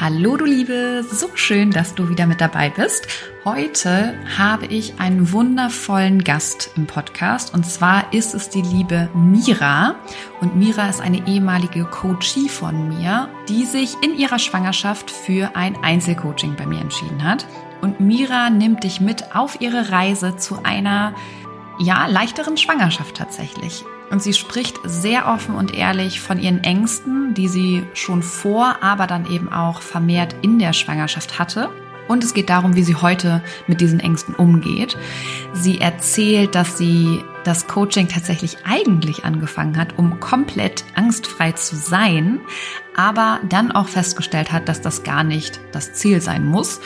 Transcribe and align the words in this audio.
Hallo 0.00 0.36
du 0.38 0.46
Liebe, 0.46 1.04
so 1.08 1.28
schön, 1.34 1.70
dass 1.70 1.94
du 1.94 2.08
wieder 2.08 2.26
mit 2.26 2.40
dabei 2.40 2.70
bist. 2.70 3.06
Heute 3.44 4.14
habe 4.38 4.66
ich 4.66 4.98
einen 4.98 5.32
wundervollen 5.32 6.24
Gast 6.24 6.70
im 6.76 6.86
Podcast 6.86 7.52
und 7.52 7.66
zwar 7.66 8.12
ist 8.12 8.34
es 8.34 8.48
die 8.48 8.62
liebe 8.62 9.10
Mira 9.14 9.96
und 10.40 10.56
Mira 10.56 10.88
ist 10.88 11.00
eine 11.00 11.28
ehemalige 11.28 11.84
Coachie 11.84 12.48
von 12.48 12.88
mir, 12.88 13.28
die 13.48 13.64
sich 13.64 13.94
in 14.02 14.16
ihrer 14.16 14.38
Schwangerschaft 14.38 15.10
für 15.10 15.54
ein 15.54 15.76
Einzelcoaching 15.82 16.56
bei 16.56 16.66
mir 16.66 16.80
entschieden 16.80 17.22
hat. 17.22 17.46
Und 17.82 18.00
Mira 18.00 18.48
nimmt 18.48 18.84
dich 18.84 19.00
mit 19.00 19.36
auf 19.36 19.60
ihre 19.60 19.90
Reise 19.90 20.36
zu 20.36 20.64
einer 20.64 21.14
ja, 21.78 22.06
leichteren 22.06 22.56
Schwangerschaft 22.56 23.16
tatsächlich. 23.16 23.84
Und 24.12 24.22
sie 24.22 24.34
spricht 24.34 24.78
sehr 24.84 25.26
offen 25.26 25.54
und 25.54 25.74
ehrlich 25.74 26.20
von 26.20 26.38
ihren 26.38 26.62
Ängsten, 26.62 27.32
die 27.32 27.48
sie 27.48 27.82
schon 27.94 28.22
vor, 28.22 28.76
aber 28.82 29.06
dann 29.06 29.24
eben 29.24 29.50
auch 29.50 29.80
vermehrt 29.80 30.36
in 30.42 30.58
der 30.58 30.74
Schwangerschaft 30.74 31.38
hatte. 31.38 31.70
Und 32.08 32.22
es 32.22 32.34
geht 32.34 32.50
darum, 32.50 32.76
wie 32.76 32.82
sie 32.82 32.96
heute 32.96 33.42
mit 33.66 33.80
diesen 33.80 34.00
Ängsten 34.00 34.34
umgeht. 34.34 34.98
Sie 35.54 35.80
erzählt, 35.80 36.54
dass 36.54 36.76
sie 36.76 37.24
das 37.44 37.66
Coaching 37.66 38.06
tatsächlich 38.06 38.58
eigentlich 38.64 39.24
angefangen 39.24 39.78
hat, 39.78 39.98
um 39.98 40.20
komplett 40.20 40.84
angstfrei 40.94 41.52
zu 41.52 41.74
sein, 41.74 42.38
aber 42.94 43.40
dann 43.48 43.72
auch 43.72 43.88
festgestellt 43.88 44.52
hat, 44.52 44.68
dass 44.68 44.82
das 44.82 45.04
gar 45.04 45.24
nicht 45.24 45.58
das 45.72 45.94
Ziel 45.94 46.20
sein 46.20 46.44
muss 46.44 46.80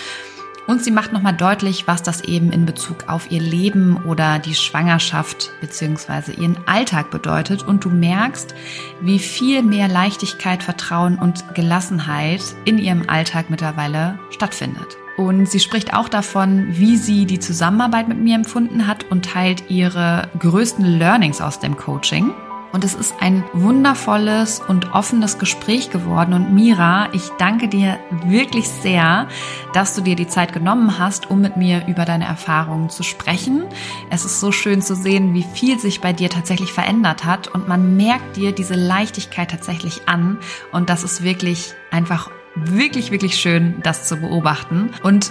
und 0.66 0.82
sie 0.82 0.90
macht 0.90 1.12
nochmal 1.12 1.34
deutlich, 1.34 1.86
was 1.86 2.02
das 2.02 2.22
eben 2.22 2.50
in 2.50 2.66
Bezug 2.66 3.08
auf 3.08 3.30
ihr 3.30 3.40
Leben 3.40 3.98
oder 4.04 4.38
die 4.38 4.54
Schwangerschaft 4.54 5.50
beziehungsweise 5.60 6.32
ihren 6.32 6.58
Alltag 6.66 7.10
bedeutet. 7.10 7.62
Und 7.62 7.84
du 7.84 7.90
merkst, 7.90 8.54
wie 9.00 9.18
viel 9.18 9.62
mehr 9.62 9.88
Leichtigkeit, 9.88 10.62
Vertrauen 10.62 11.18
und 11.18 11.54
Gelassenheit 11.54 12.42
in 12.64 12.78
ihrem 12.78 13.08
Alltag 13.08 13.48
mittlerweile 13.48 14.18
stattfindet. 14.30 14.96
Und 15.16 15.48
sie 15.48 15.60
spricht 15.60 15.94
auch 15.94 16.08
davon, 16.08 16.66
wie 16.76 16.96
sie 16.96 17.24
die 17.24 17.38
Zusammenarbeit 17.38 18.08
mit 18.08 18.18
mir 18.18 18.34
empfunden 18.34 18.86
hat 18.86 19.04
und 19.10 19.24
teilt 19.24 19.70
ihre 19.70 20.28
größten 20.38 20.84
Learnings 20.84 21.40
aus 21.40 21.58
dem 21.58 21.76
Coaching. 21.76 22.34
Und 22.76 22.84
es 22.84 22.92
ist 22.92 23.14
ein 23.20 23.42
wundervolles 23.54 24.60
und 24.60 24.92
offenes 24.92 25.38
Gespräch 25.38 25.88
geworden. 25.88 26.34
Und 26.34 26.52
Mira, 26.52 27.08
ich 27.14 27.30
danke 27.38 27.68
dir 27.68 27.98
wirklich 28.26 28.68
sehr, 28.68 29.28
dass 29.72 29.94
du 29.94 30.02
dir 30.02 30.14
die 30.14 30.26
Zeit 30.28 30.52
genommen 30.52 30.98
hast, 30.98 31.30
um 31.30 31.40
mit 31.40 31.56
mir 31.56 31.86
über 31.86 32.04
deine 32.04 32.26
Erfahrungen 32.26 32.90
zu 32.90 33.02
sprechen. 33.02 33.64
Es 34.10 34.26
ist 34.26 34.40
so 34.40 34.52
schön 34.52 34.82
zu 34.82 34.94
sehen, 34.94 35.32
wie 35.32 35.42
viel 35.42 35.78
sich 35.78 36.02
bei 36.02 36.12
dir 36.12 36.28
tatsächlich 36.28 36.70
verändert 36.70 37.24
hat. 37.24 37.48
Und 37.48 37.66
man 37.66 37.96
merkt 37.96 38.36
dir 38.36 38.52
diese 38.52 38.74
Leichtigkeit 38.74 39.50
tatsächlich 39.50 40.02
an. 40.06 40.36
Und 40.70 40.90
das 40.90 41.02
ist 41.02 41.22
wirklich 41.22 41.72
einfach 41.90 42.30
wirklich, 42.56 43.10
wirklich 43.10 43.36
schön, 43.36 43.80
das 43.84 44.06
zu 44.06 44.18
beobachten. 44.18 44.90
Und 45.02 45.30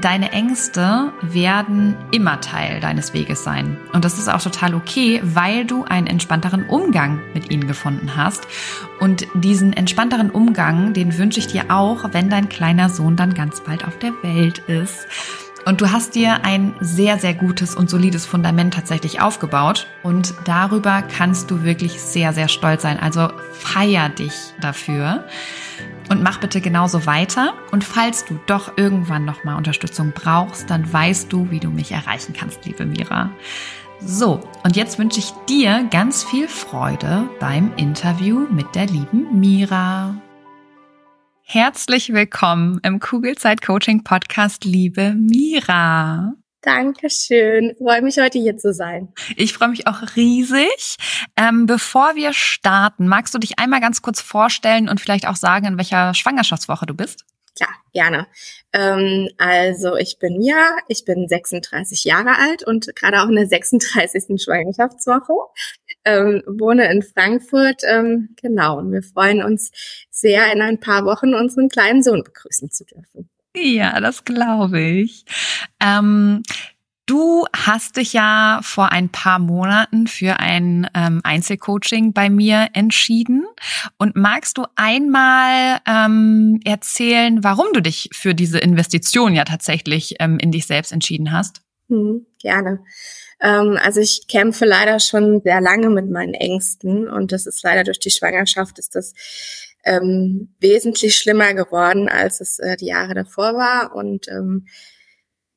Deine 0.00 0.32
Ängste 0.32 1.12
werden 1.22 1.94
immer 2.10 2.40
Teil 2.40 2.80
deines 2.80 3.14
Weges 3.14 3.44
sein. 3.44 3.76
Und 3.92 4.04
das 4.04 4.18
ist 4.18 4.28
auch 4.28 4.42
total 4.42 4.74
okay, 4.74 5.20
weil 5.22 5.64
du 5.64 5.84
einen 5.84 6.08
entspannteren 6.08 6.68
Umgang 6.68 7.20
mit 7.32 7.52
ihnen 7.52 7.68
gefunden 7.68 8.16
hast. 8.16 8.48
Und 8.98 9.28
diesen 9.34 9.72
entspannteren 9.72 10.30
Umgang, 10.30 10.94
den 10.94 11.16
wünsche 11.16 11.38
ich 11.38 11.46
dir 11.46 11.66
auch, 11.68 12.12
wenn 12.12 12.28
dein 12.28 12.48
kleiner 12.48 12.88
Sohn 12.88 13.14
dann 13.14 13.34
ganz 13.34 13.60
bald 13.60 13.86
auf 13.86 13.96
der 13.98 14.12
Welt 14.24 14.58
ist. 14.66 15.06
Und 15.64 15.80
du 15.80 15.92
hast 15.92 16.16
dir 16.16 16.44
ein 16.44 16.74
sehr, 16.80 17.18
sehr 17.18 17.32
gutes 17.32 17.76
und 17.76 17.88
solides 17.88 18.26
Fundament 18.26 18.74
tatsächlich 18.74 19.20
aufgebaut. 19.20 19.86
Und 20.02 20.34
darüber 20.44 21.02
kannst 21.02 21.52
du 21.52 21.62
wirklich 21.62 22.00
sehr, 22.00 22.32
sehr 22.32 22.48
stolz 22.48 22.82
sein. 22.82 22.98
Also 22.98 23.30
feier 23.52 24.08
dich 24.08 24.34
dafür. 24.60 25.24
Und 26.08 26.22
mach 26.22 26.38
bitte 26.38 26.60
genauso 26.60 27.06
weiter. 27.06 27.54
Und 27.72 27.82
falls 27.82 28.24
du 28.24 28.38
doch 28.46 28.76
irgendwann 28.76 29.24
nochmal 29.24 29.56
Unterstützung 29.56 30.12
brauchst, 30.14 30.68
dann 30.70 30.90
weißt 30.92 31.32
du, 31.32 31.50
wie 31.50 31.60
du 31.60 31.70
mich 31.70 31.92
erreichen 31.92 32.34
kannst, 32.38 32.64
liebe 32.66 32.84
Mira. 32.84 33.30
So, 34.00 34.40
und 34.64 34.76
jetzt 34.76 34.98
wünsche 34.98 35.18
ich 35.18 35.30
dir 35.48 35.86
ganz 35.90 36.24
viel 36.24 36.46
Freude 36.48 37.28
beim 37.40 37.72
Interview 37.76 38.46
mit 38.50 38.74
der 38.74 38.86
lieben 38.86 39.40
Mira. 39.40 40.14
Herzlich 41.42 42.12
willkommen 42.12 42.80
im 42.82 43.00
Kugelzeit 43.00 43.62
Coaching 43.62 44.02
Podcast, 44.02 44.64
liebe 44.64 45.14
Mira. 45.14 46.34
Dankeschön. 46.64 47.76
Freue 47.76 48.00
mich 48.00 48.18
heute 48.18 48.38
hier 48.38 48.56
zu 48.56 48.72
sein. 48.72 49.12
Ich 49.36 49.52
freue 49.52 49.68
mich 49.68 49.86
auch 49.86 50.16
riesig. 50.16 50.96
Ähm, 51.36 51.66
bevor 51.66 52.14
wir 52.14 52.32
starten, 52.32 53.06
magst 53.06 53.34
du 53.34 53.38
dich 53.38 53.58
einmal 53.58 53.80
ganz 53.80 54.00
kurz 54.00 54.20
vorstellen 54.20 54.88
und 54.88 55.00
vielleicht 55.00 55.26
auch 55.26 55.36
sagen, 55.36 55.66
in 55.66 55.76
welcher 55.76 56.14
Schwangerschaftswoche 56.14 56.86
du 56.86 56.94
bist? 56.94 57.24
Ja, 57.58 57.68
gerne. 57.92 58.26
Ähm, 58.72 59.28
also 59.36 59.94
ich 59.96 60.18
bin 60.18 60.38
Mia, 60.38 60.76
ich 60.88 61.04
bin 61.04 61.28
36 61.28 62.02
Jahre 62.04 62.38
alt 62.38 62.66
und 62.66 62.96
gerade 62.96 63.22
auch 63.22 63.28
in 63.28 63.36
der 63.36 63.46
36. 63.46 64.42
Schwangerschaftswoche. 64.42 65.32
Ähm, 66.04 66.42
wohne 66.46 66.90
in 66.90 67.02
Frankfurt, 67.02 67.82
ähm, 67.86 68.30
genau. 68.40 68.78
Und 68.78 68.90
wir 68.90 69.02
freuen 69.02 69.42
uns 69.42 69.70
sehr, 70.10 70.52
in 70.52 70.62
ein 70.62 70.80
paar 70.80 71.04
Wochen 71.04 71.34
unseren 71.34 71.68
kleinen 71.68 72.02
Sohn 72.02 72.24
begrüßen 72.24 72.70
zu 72.70 72.84
dürfen. 72.84 73.28
Ja, 73.56 74.00
das 74.00 74.24
glaube 74.24 74.80
ich. 74.80 75.24
Ähm, 75.80 76.42
Du 77.06 77.44
hast 77.54 77.98
dich 77.98 78.14
ja 78.14 78.60
vor 78.62 78.90
ein 78.90 79.10
paar 79.10 79.38
Monaten 79.38 80.06
für 80.06 80.40
ein 80.40 80.88
ähm, 80.94 81.20
Einzelcoaching 81.22 82.14
bei 82.14 82.30
mir 82.30 82.70
entschieden. 82.72 83.44
Und 83.98 84.16
magst 84.16 84.56
du 84.56 84.64
einmal 84.74 85.80
ähm, 85.86 86.60
erzählen, 86.64 87.44
warum 87.44 87.66
du 87.74 87.82
dich 87.82 88.08
für 88.12 88.34
diese 88.34 88.58
Investition 88.58 89.34
ja 89.34 89.44
tatsächlich 89.44 90.14
ähm, 90.18 90.38
in 90.38 90.50
dich 90.50 90.66
selbst 90.66 90.92
entschieden 90.92 91.30
hast? 91.30 91.60
Hm, 91.90 92.24
gerne. 92.40 92.82
Ähm, 93.38 93.78
also 93.82 94.00
ich 94.00 94.26
kämpfe 94.26 94.64
leider 94.64 94.98
schon 94.98 95.42
sehr 95.42 95.60
lange 95.60 95.90
mit 95.90 96.10
meinen 96.10 96.32
Ängsten 96.32 97.06
und 97.06 97.32
das 97.32 97.44
ist 97.44 97.62
leider 97.62 97.84
durch 97.84 97.98
die 97.98 98.10
Schwangerschaft 98.10 98.78
ist 98.78 98.94
das 98.94 99.12
ähm, 99.84 100.54
wesentlich 100.60 101.16
schlimmer 101.16 101.54
geworden, 101.54 102.08
als 102.08 102.40
es 102.40 102.58
äh, 102.58 102.76
die 102.76 102.86
Jahre 102.86 103.14
davor 103.14 103.54
war 103.54 103.94
und 103.94 104.28
ähm, 104.28 104.66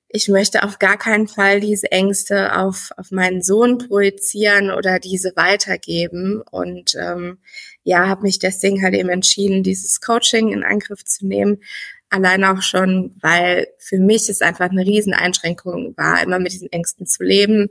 ich 0.10 0.30
möchte 0.30 0.64
auf 0.64 0.80
gar 0.80 0.98
keinen 0.98 1.28
Fall 1.28 1.60
diese 1.60 1.92
Ängste 1.92 2.58
auf, 2.58 2.92
auf 2.96 3.12
meinen 3.12 3.42
Sohn 3.42 3.78
projizieren 3.78 4.72
oder 4.72 5.00
diese 5.00 5.34
weitergeben. 5.36 6.42
Und 6.50 6.96
ähm, 6.96 7.40
ja, 7.84 8.08
habe 8.08 8.24
mich 8.24 8.40
deswegen 8.40 8.82
halt 8.82 8.96
eben 8.96 9.10
entschieden, 9.10 9.64
dieses 9.64 10.00
Coaching 10.00 10.54
in 10.54 10.64
Angriff 10.64 11.04
zu 11.04 11.28
nehmen. 11.28 11.62
Allein 12.10 12.46
auch 12.46 12.62
schon, 12.62 13.16
weil 13.20 13.68
für 13.80 14.00
mich 14.00 14.30
es 14.30 14.42
einfach 14.42 14.70
eine 14.70 14.86
Rieseneinschränkung 14.86 15.98
war, 15.98 16.24
immer 16.24 16.40
mit 16.40 16.54
diesen 16.54 16.72
Ängsten 16.72 17.06
zu 17.06 17.24
leben. 17.24 17.68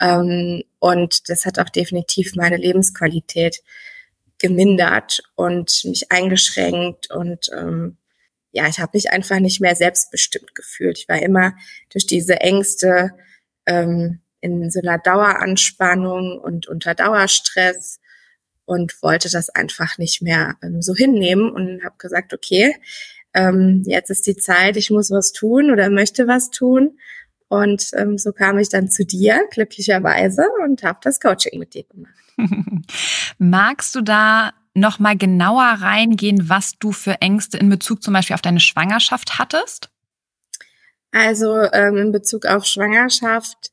Ähm, 0.00 0.62
und 0.78 1.28
das 1.28 1.46
hat 1.46 1.58
auch 1.58 1.68
definitiv 1.68 2.36
meine 2.36 2.58
Lebensqualität 2.58 3.60
gemindert 4.42 5.22
und 5.36 5.82
mich 5.84 6.12
eingeschränkt 6.12 7.10
und 7.10 7.48
ähm, 7.56 7.96
ja, 8.50 8.68
ich 8.68 8.80
habe 8.80 8.90
mich 8.94 9.10
einfach 9.10 9.40
nicht 9.40 9.62
mehr 9.62 9.74
selbstbestimmt 9.74 10.54
gefühlt. 10.54 10.98
Ich 10.98 11.08
war 11.08 11.22
immer 11.22 11.54
durch 11.90 12.06
diese 12.06 12.40
Ängste 12.40 13.12
ähm, 13.64 14.20
in 14.42 14.70
so 14.70 14.80
einer 14.80 14.98
Daueranspannung 14.98 16.38
und 16.38 16.66
unter 16.66 16.94
Dauerstress 16.94 18.00
und 18.66 19.02
wollte 19.02 19.30
das 19.30 19.48
einfach 19.48 19.96
nicht 19.96 20.20
mehr 20.20 20.56
ähm, 20.62 20.82
so 20.82 20.94
hinnehmen 20.94 21.50
und 21.50 21.82
habe 21.84 21.94
gesagt, 21.98 22.34
okay, 22.34 22.76
ähm, 23.34 23.82
jetzt 23.86 24.10
ist 24.10 24.26
die 24.26 24.36
Zeit, 24.36 24.76
ich 24.76 24.90
muss 24.90 25.10
was 25.10 25.32
tun 25.32 25.70
oder 25.70 25.88
möchte 25.88 26.26
was 26.26 26.50
tun. 26.50 26.98
Und 27.52 27.90
ähm, 27.98 28.16
so 28.16 28.32
kam 28.32 28.56
ich 28.56 28.70
dann 28.70 28.88
zu 28.88 29.04
dir, 29.04 29.46
glücklicherweise, 29.50 30.46
und 30.64 30.82
habe 30.82 31.00
das 31.02 31.20
Coaching 31.20 31.58
mit 31.58 31.74
dir 31.74 31.84
gemacht. 31.84 32.14
Magst 33.38 33.94
du 33.94 34.00
da 34.00 34.54
noch 34.72 34.98
mal 34.98 35.18
genauer 35.18 35.62
reingehen, 35.62 36.48
was 36.48 36.78
du 36.78 36.92
für 36.92 37.20
Ängste 37.20 37.58
in 37.58 37.68
Bezug 37.68 38.02
zum 38.02 38.14
Beispiel 38.14 38.32
auf 38.32 38.40
deine 38.40 38.58
Schwangerschaft 38.58 39.38
hattest? 39.38 39.90
Also 41.10 41.60
ähm, 41.74 41.98
in 41.98 42.10
Bezug 42.10 42.46
auf 42.46 42.64
Schwangerschaft, 42.64 43.70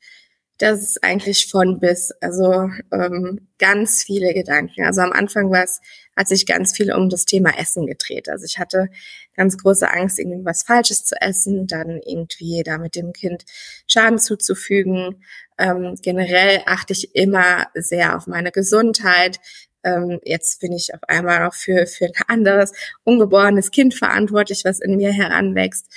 das 0.57 0.81
ist 0.81 1.01
eigentlich 1.01 1.49
von 1.49 1.79
bis, 1.79 2.11
also 2.19 2.69
ähm, 2.91 3.47
ganz 3.59 4.03
viele 4.03 4.33
Gedanken. 4.33 4.83
Also 4.83 4.99
am 4.99 5.13
Anfang 5.13 5.51
war 5.51 5.63
es, 5.63 5.79
hat 6.15 6.27
sich 6.27 6.45
ganz 6.45 6.75
viel 6.75 6.91
um 6.91 7.09
das 7.09 7.25
Thema 7.25 7.57
Essen 7.57 7.87
gedreht. 7.87 8.29
Also 8.29 8.45
ich 8.45 8.59
hatte 8.59 8.89
ganz 9.35 9.57
große 9.57 9.89
Angst, 9.89 10.19
irgendwas 10.19 10.63
Falsches 10.63 11.05
zu 11.05 11.15
essen, 11.21 11.65
dann 11.65 12.01
irgendwie 12.05 12.61
da 12.63 12.77
mit 12.77 12.95
dem 12.95 13.13
Kind 13.13 13.45
Schaden 13.87 14.19
zuzufügen. 14.19 15.23
Ähm, 15.57 15.95
generell 16.01 16.61
achte 16.65 16.93
ich 16.93 17.15
immer 17.15 17.67
sehr 17.73 18.17
auf 18.17 18.27
meine 18.27 18.51
Gesundheit, 18.51 19.39
ähm, 19.83 20.19
jetzt 20.23 20.59
bin 20.59 20.73
ich 20.73 20.93
auf 20.93 20.99
einmal 21.07 21.47
auch 21.47 21.53
für, 21.53 21.87
für 21.87 22.05
ein 22.05 22.11
anderes 22.27 22.73
ungeborenes 23.03 23.71
Kind 23.71 23.93
verantwortlich, 23.93 24.63
was 24.65 24.79
in 24.79 24.97
mir 24.97 25.11
heranwächst. 25.11 25.87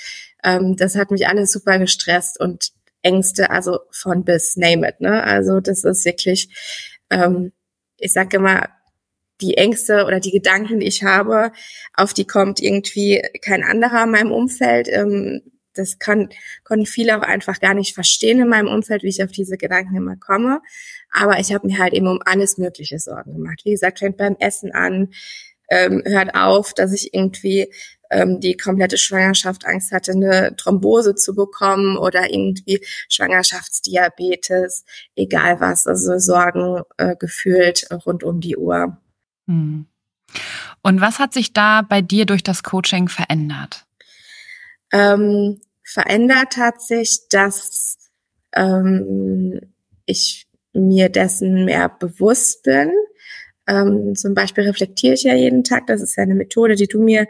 Ähm, 0.43 0.75
das 0.77 0.95
hat 0.95 1.11
mich 1.11 1.27
alles 1.27 1.51
super 1.51 1.79
gestresst 1.79 2.39
und 2.39 2.71
Ängste, 3.01 3.49
also 3.49 3.79
von 3.91 4.23
bis, 4.23 4.55
name 4.55 4.87
it. 4.87 5.01
Ne? 5.01 5.23
Also 5.23 5.59
das 5.59 5.83
ist 5.83 6.05
wirklich, 6.05 6.49
ähm, 7.09 7.51
ich 7.97 8.13
sage 8.13 8.37
immer, 8.37 8.69
die 9.43 9.57
Ängste 9.57 10.05
oder 10.05 10.19
die 10.19 10.31
Gedanken, 10.31 10.79
die 10.79 10.87
ich 10.87 11.03
habe, 11.03 11.51
auf 11.93 12.13
die 12.13 12.25
kommt 12.25 12.61
irgendwie 12.61 13.21
kein 13.41 13.63
anderer 13.63 14.05
in 14.05 14.11
meinem 14.11 14.31
Umfeld. 14.31 14.87
Ähm, 14.89 15.41
das 15.75 15.99
kann, 15.99 16.29
konnten 16.63 16.85
viele 16.85 17.17
auch 17.17 17.23
einfach 17.23 17.59
gar 17.59 17.73
nicht 17.73 17.93
verstehen 17.93 18.39
in 18.39 18.47
meinem 18.47 18.67
Umfeld, 18.67 19.03
wie 19.03 19.09
ich 19.09 19.23
auf 19.23 19.31
diese 19.31 19.57
Gedanken 19.57 19.95
immer 19.95 20.15
komme. 20.15 20.61
Aber 21.11 21.39
ich 21.39 21.53
habe 21.53 21.67
mir 21.67 21.79
halt 21.79 21.93
eben 21.93 22.07
um 22.07 22.19
alles 22.25 22.57
Mögliche 22.57 22.99
Sorgen 22.99 23.33
gemacht. 23.33 23.61
Wie 23.63 23.71
gesagt, 23.71 23.99
fängt 23.99 24.17
beim 24.17 24.35
Essen 24.39 24.71
an, 24.71 25.09
ähm, 25.69 26.03
hört 26.05 26.35
auf, 26.35 26.73
dass 26.73 26.93
ich 26.93 27.13
irgendwie 27.13 27.73
ähm, 28.11 28.39
die 28.39 28.55
komplette 28.55 28.97
Schwangerschaft 28.97 29.65
Angst 29.65 29.91
hatte, 29.91 30.11
eine 30.11 30.55
Thrombose 30.55 31.15
zu 31.15 31.33
bekommen 31.33 31.97
oder 31.97 32.31
irgendwie 32.31 32.85
Schwangerschaftsdiabetes, 33.09 34.85
egal 35.15 35.59
was, 35.59 35.87
also 35.87 36.19
Sorgen 36.19 36.83
äh, 36.97 37.15
gefühlt 37.15 37.87
rund 38.05 38.23
um 38.23 38.39
die 38.39 38.57
Uhr. 38.57 38.97
Hm. 39.47 39.87
Und 40.81 41.01
was 41.01 41.19
hat 41.19 41.33
sich 41.33 41.53
da 41.53 41.81
bei 41.81 42.01
dir 42.01 42.25
durch 42.25 42.43
das 42.43 42.63
Coaching 42.63 43.07
verändert? 43.07 43.85
Ähm, 44.91 45.61
verändert 45.83 46.57
hat 46.57 46.81
sich, 46.81 47.27
dass 47.29 47.97
ähm, 48.53 49.59
ich 50.05 50.47
mir 50.73 51.09
dessen 51.09 51.65
mehr 51.65 51.89
bewusst 51.89 52.63
bin. 52.63 52.91
Ähm, 53.67 54.15
zum 54.15 54.33
Beispiel 54.33 54.65
reflektiere 54.65 55.13
ich 55.13 55.23
ja 55.23 55.35
jeden 55.35 55.63
Tag. 55.63 55.87
Das 55.87 56.01
ist 56.01 56.15
ja 56.17 56.23
eine 56.23 56.35
Methode, 56.35 56.75
die 56.75 56.87
du 56.87 57.01
mir 57.01 57.27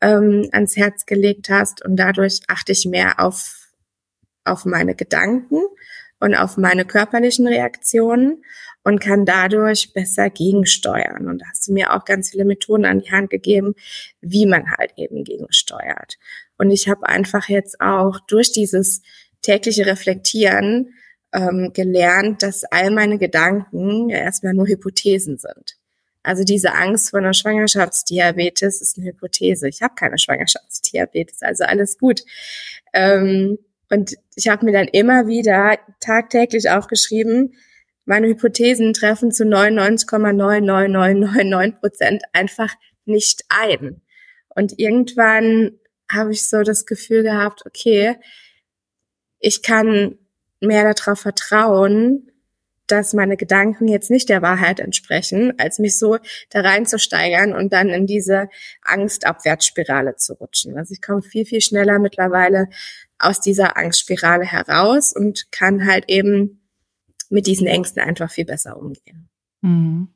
ähm, 0.00 0.48
ans 0.52 0.76
Herz 0.76 1.04
gelegt 1.06 1.50
hast. 1.50 1.84
Und 1.84 1.96
dadurch 1.96 2.40
achte 2.48 2.72
ich 2.72 2.86
mehr 2.86 3.20
auf, 3.20 3.68
auf 4.44 4.64
meine 4.64 4.94
Gedanken 4.94 5.60
und 6.18 6.34
auf 6.34 6.56
meine 6.56 6.84
körperlichen 6.84 7.46
Reaktionen 7.46 8.42
und 8.86 9.00
kann 9.00 9.24
dadurch 9.24 9.92
besser 9.94 10.30
gegensteuern. 10.30 11.26
Und 11.26 11.42
da 11.42 11.46
hast 11.50 11.66
du 11.66 11.72
mir 11.72 11.92
auch 11.92 12.04
ganz 12.04 12.30
viele 12.30 12.44
Methoden 12.44 12.84
an 12.84 13.00
die 13.00 13.10
Hand 13.10 13.30
gegeben, 13.30 13.74
wie 14.20 14.46
man 14.46 14.70
halt 14.70 14.92
eben 14.96 15.24
gegensteuert. 15.24 16.18
Und 16.56 16.70
ich 16.70 16.88
habe 16.88 17.08
einfach 17.08 17.48
jetzt 17.48 17.80
auch 17.80 18.20
durch 18.28 18.52
dieses 18.52 19.02
tägliche 19.42 19.86
Reflektieren 19.86 20.94
ähm, 21.32 21.72
gelernt, 21.74 22.44
dass 22.44 22.62
all 22.62 22.92
meine 22.92 23.18
Gedanken 23.18 24.08
ja 24.08 24.18
erstmal 24.18 24.54
nur 24.54 24.68
Hypothesen 24.68 25.36
sind. 25.36 25.78
Also 26.22 26.44
diese 26.44 26.72
Angst 26.72 27.10
vor 27.10 27.18
einer 27.18 27.34
Schwangerschaftsdiabetes 27.34 28.80
ist 28.80 28.98
eine 28.98 29.08
Hypothese. 29.08 29.68
Ich 29.68 29.82
habe 29.82 29.96
keine 29.96 30.16
Schwangerschaftsdiabetes, 30.16 31.42
also 31.42 31.64
alles 31.64 31.98
gut. 31.98 32.22
Ähm, 32.92 33.58
und 33.90 34.14
ich 34.36 34.46
habe 34.46 34.64
mir 34.64 34.72
dann 34.72 34.86
immer 34.86 35.26
wieder 35.26 35.76
tagtäglich 35.98 36.70
aufgeschrieben, 36.70 37.54
meine 38.06 38.28
Hypothesen 38.28 38.94
treffen 38.94 39.32
zu 39.32 39.44
99,99999 39.44 41.80
Prozent 41.80 42.22
einfach 42.32 42.74
nicht 43.04 43.44
ein. 43.48 44.00
Und 44.48 44.78
irgendwann 44.78 45.78
habe 46.10 46.32
ich 46.32 46.48
so 46.48 46.62
das 46.62 46.86
Gefühl 46.86 47.22
gehabt, 47.22 47.64
okay, 47.66 48.16
ich 49.38 49.62
kann 49.62 50.16
mehr 50.60 50.94
darauf 50.94 51.20
vertrauen, 51.20 52.30
dass 52.86 53.14
meine 53.14 53.36
Gedanken 53.36 53.88
jetzt 53.88 54.10
nicht 54.10 54.28
der 54.28 54.42
Wahrheit 54.42 54.78
entsprechen, 54.78 55.54
als 55.58 55.78
mich 55.78 55.98
so 55.98 56.18
da 56.50 56.60
reinzusteigern 56.60 57.52
und 57.52 57.72
dann 57.72 57.88
in 57.88 58.06
diese 58.06 58.48
Angstabwärtsspirale 58.82 60.16
zu 60.16 60.34
rutschen. 60.34 60.78
Also 60.78 60.92
ich 60.92 61.02
komme 61.02 61.22
viel, 61.22 61.44
viel 61.44 61.60
schneller 61.60 61.98
mittlerweile 61.98 62.68
aus 63.18 63.40
dieser 63.40 63.76
Angstspirale 63.76 64.44
heraus 64.44 65.12
und 65.12 65.50
kann 65.50 65.86
halt 65.86 66.04
eben 66.08 66.65
mit 67.30 67.46
diesen 67.46 67.66
Ängsten 67.66 68.02
einfach 68.02 68.30
viel 68.30 68.44
besser 68.44 68.76
umgehen. 68.76 69.28
Mhm. 69.62 70.08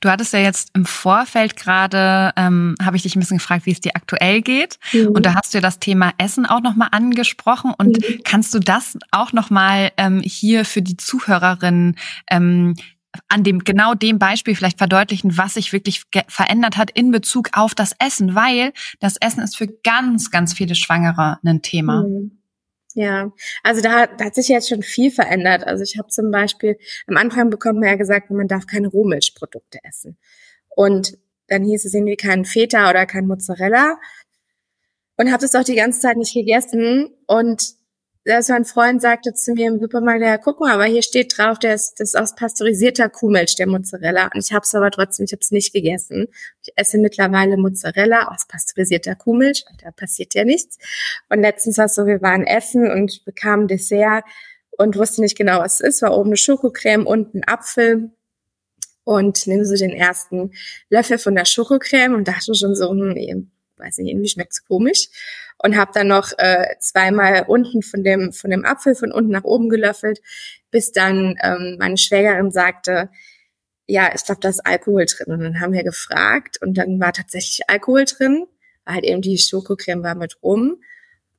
Du 0.00 0.08
hattest 0.08 0.32
ja 0.32 0.38
jetzt 0.38 0.70
im 0.74 0.86
Vorfeld 0.86 1.56
gerade, 1.56 2.32
ähm, 2.36 2.74
habe 2.82 2.96
ich 2.96 3.02
dich 3.02 3.16
ein 3.16 3.20
bisschen 3.20 3.38
gefragt, 3.38 3.66
wie 3.66 3.72
es 3.72 3.80
dir 3.80 3.96
aktuell 3.96 4.40
geht. 4.40 4.78
Mhm. 4.92 5.08
Und 5.08 5.26
da 5.26 5.34
hast 5.34 5.52
du 5.52 5.58
ja 5.58 5.62
das 5.62 5.78
Thema 5.78 6.12
Essen 6.18 6.46
auch 6.46 6.60
nochmal 6.60 6.88
angesprochen. 6.92 7.72
Und 7.76 7.98
mhm. 7.98 8.20
kannst 8.24 8.54
du 8.54 8.60
das 8.60 8.96
auch 9.10 9.32
nochmal 9.32 9.92
ähm, 9.96 10.20
hier 10.20 10.64
für 10.64 10.82
die 10.82 10.96
Zuhörerinnen 10.96 11.96
ähm, 12.30 12.74
an 13.28 13.44
dem 13.44 13.60
genau 13.60 13.94
dem 13.94 14.18
Beispiel 14.18 14.56
vielleicht 14.56 14.78
verdeutlichen, 14.78 15.38
was 15.38 15.54
sich 15.54 15.72
wirklich 15.72 16.02
verändert 16.26 16.76
hat 16.76 16.90
in 16.90 17.12
Bezug 17.12 17.50
auf 17.52 17.74
das 17.74 17.94
Essen, 18.00 18.34
weil 18.34 18.72
das 18.98 19.16
Essen 19.18 19.40
ist 19.40 19.56
für 19.56 19.68
ganz, 19.68 20.32
ganz 20.32 20.52
viele 20.52 20.74
Schwangere 20.74 21.38
ein 21.44 21.62
Thema. 21.62 22.02
Mhm. 22.02 22.43
Ja, 22.94 23.32
also 23.64 23.80
da, 23.80 24.06
da 24.06 24.26
hat 24.26 24.36
sich 24.36 24.48
jetzt 24.48 24.68
schon 24.68 24.82
viel 24.82 25.10
verändert. 25.10 25.64
Also 25.64 25.82
ich 25.82 25.98
habe 25.98 26.08
zum 26.08 26.30
Beispiel, 26.30 26.78
am 27.08 27.16
Anfang 27.16 27.50
bekommt 27.50 27.80
man 27.80 27.88
ja 27.88 27.96
gesagt, 27.96 28.30
man 28.30 28.46
darf 28.46 28.66
keine 28.66 28.88
Rohmilchprodukte 28.88 29.80
essen. 29.82 30.16
Und 30.68 31.18
dann 31.48 31.64
hieß 31.64 31.84
es 31.84 31.94
irgendwie 31.94 32.16
kein 32.16 32.44
Feta 32.44 32.88
oder 32.88 33.04
kein 33.06 33.26
Mozzarella. 33.26 33.98
Und 35.16 35.32
habe 35.32 35.42
das 35.42 35.54
auch 35.56 35.64
die 35.64 35.74
ganze 35.74 36.00
Zeit 36.00 36.16
nicht 36.16 36.34
gegessen. 36.34 37.10
Und 37.26 37.74
selbst 38.24 38.48
mein 38.48 38.64
Freund 38.64 39.02
sagte 39.02 39.34
zu 39.34 39.52
mir 39.52 39.68
im 39.68 39.78
Supermarkt, 39.78 40.22
ja, 40.22 40.38
guck 40.38 40.58
mal, 40.58 40.72
aber 40.72 40.84
hier 40.84 41.02
steht 41.02 41.36
drauf, 41.36 41.58
der 41.58 41.74
ist, 41.74 42.00
das 42.00 42.10
ist 42.10 42.16
aus 42.16 42.34
pasteurisierter 42.34 43.10
Kuhmilch, 43.10 43.54
der 43.56 43.66
Mozzarella. 43.66 44.30
Und 44.34 44.42
ich 44.42 44.52
habe 44.52 44.64
es 44.64 44.74
aber 44.74 44.90
trotzdem, 44.90 45.24
ich 45.24 45.32
habe 45.32 45.40
es 45.42 45.50
nicht 45.50 45.74
gegessen. 45.74 46.28
Ich 46.62 46.72
esse 46.74 46.96
mittlerweile 46.96 47.58
Mozzarella 47.58 48.28
aus 48.28 48.46
pasteurisierter 48.48 49.14
Kuhmilch, 49.14 49.66
da 49.82 49.90
passiert 49.90 50.34
ja 50.34 50.44
nichts. 50.44 50.78
Und 51.28 51.42
letztens 51.42 51.76
war 51.76 51.84
es 51.84 51.94
so, 51.94 52.06
wir 52.06 52.22
waren 52.22 52.46
essen 52.46 52.90
und 52.90 53.24
bekamen 53.26 53.68
Dessert 53.68 54.24
und 54.70 54.96
wusste 54.96 55.20
nicht 55.20 55.36
genau, 55.36 55.60
was 55.60 55.80
es 55.80 55.96
ist. 55.96 56.02
War 56.02 56.16
oben 56.16 56.30
eine 56.30 56.36
Schokocreme, 56.38 57.06
und 57.06 57.34
ein 57.34 57.44
Apfel 57.46 58.10
und 59.04 59.46
nehme 59.46 59.66
so 59.66 59.76
den 59.76 59.92
ersten 59.92 60.52
Löffel 60.88 61.18
von 61.18 61.34
der 61.34 61.44
Schokocreme 61.44 62.14
und 62.14 62.26
dachte 62.26 62.54
schon 62.54 62.74
so, 62.74 62.88
hm, 62.90 63.50
weiß 63.76 63.98
nicht, 63.98 64.10
irgendwie 64.10 64.28
schmeckt's 64.28 64.64
komisch 64.64 65.08
und 65.58 65.76
habe 65.76 65.92
dann 65.94 66.08
noch 66.08 66.32
äh, 66.38 66.76
zweimal 66.80 67.44
unten 67.46 67.82
von 67.82 68.04
dem 68.04 68.32
von 68.32 68.50
dem 68.50 68.64
Apfel 68.64 68.94
von 68.94 69.12
unten 69.12 69.30
nach 69.30 69.44
oben 69.44 69.68
gelöffelt, 69.68 70.20
bis 70.70 70.92
dann 70.92 71.36
ähm, 71.42 71.76
meine 71.78 71.96
Schwägerin 71.96 72.50
sagte, 72.50 73.10
ja, 73.86 74.10
ich 74.14 74.24
glaube, 74.24 74.40
da 74.40 74.48
ist 74.48 74.66
Alkohol 74.66 75.06
drin. 75.06 75.32
Und 75.32 75.40
dann 75.40 75.60
haben 75.60 75.72
wir 75.72 75.84
gefragt 75.84 76.58
und 76.62 76.74
dann 76.74 77.00
war 77.00 77.12
tatsächlich 77.12 77.68
Alkohol 77.68 78.04
drin, 78.04 78.46
weil 78.84 78.96
halt 78.96 79.04
eben 79.04 79.22
die 79.22 79.38
Schokocreme 79.38 80.02
war 80.02 80.14
mit 80.14 80.42
rum. 80.42 80.82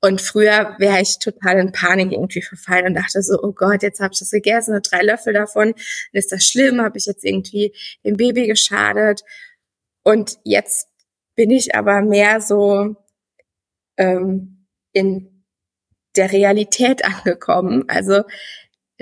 Und 0.02 0.22
früher 0.22 0.76
wäre 0.78 1.02
ich 1.02 1.18
total 1.18 1.58
in 1.58 1.72
Panik 1.72 2.12
irgendwie 2.12 2.42
verfallen 2.42 2.88
und 2.88 2.94
dachte 2.94 3.24
so, 3.24 3.42
oh 3.42 3.54
Gott, 3.54 3.82
jetzt 3.82 4.00
habe 4.00 4.14
ich 4.14 4.20
das 4.20 4.30
gegessen, 4.30 4.72
nur 4.72 4.82
drei 4.82 5.02
Löffel 5.02 5.34
davon. 5.34 5.74
ist 6.12 6.32
das 6.32 6.46
schlimm? 6.46 6.82
Habe 6.82 6.98
ich 6.98 7.08
jetzt 7.08 7.24
irgendwie 7.24 7.74
dem 8.04 8.16
Baby 8.18 8.46
geschadet? 8.46 9.24
Und 10.04 10.38
jetzt 10.44 10.90
bin 11.36 11.52
ich 11.52 11.76
aber 11.76 12.02
mehr 12.02 12.42
so 12.42 12.96
ähm, 13.98 14.68
in 14.92 15.44
der 16.16 16.32
Realität 16.32 17.04
angekommen. 17.06 17.86
Also 17.88 18.24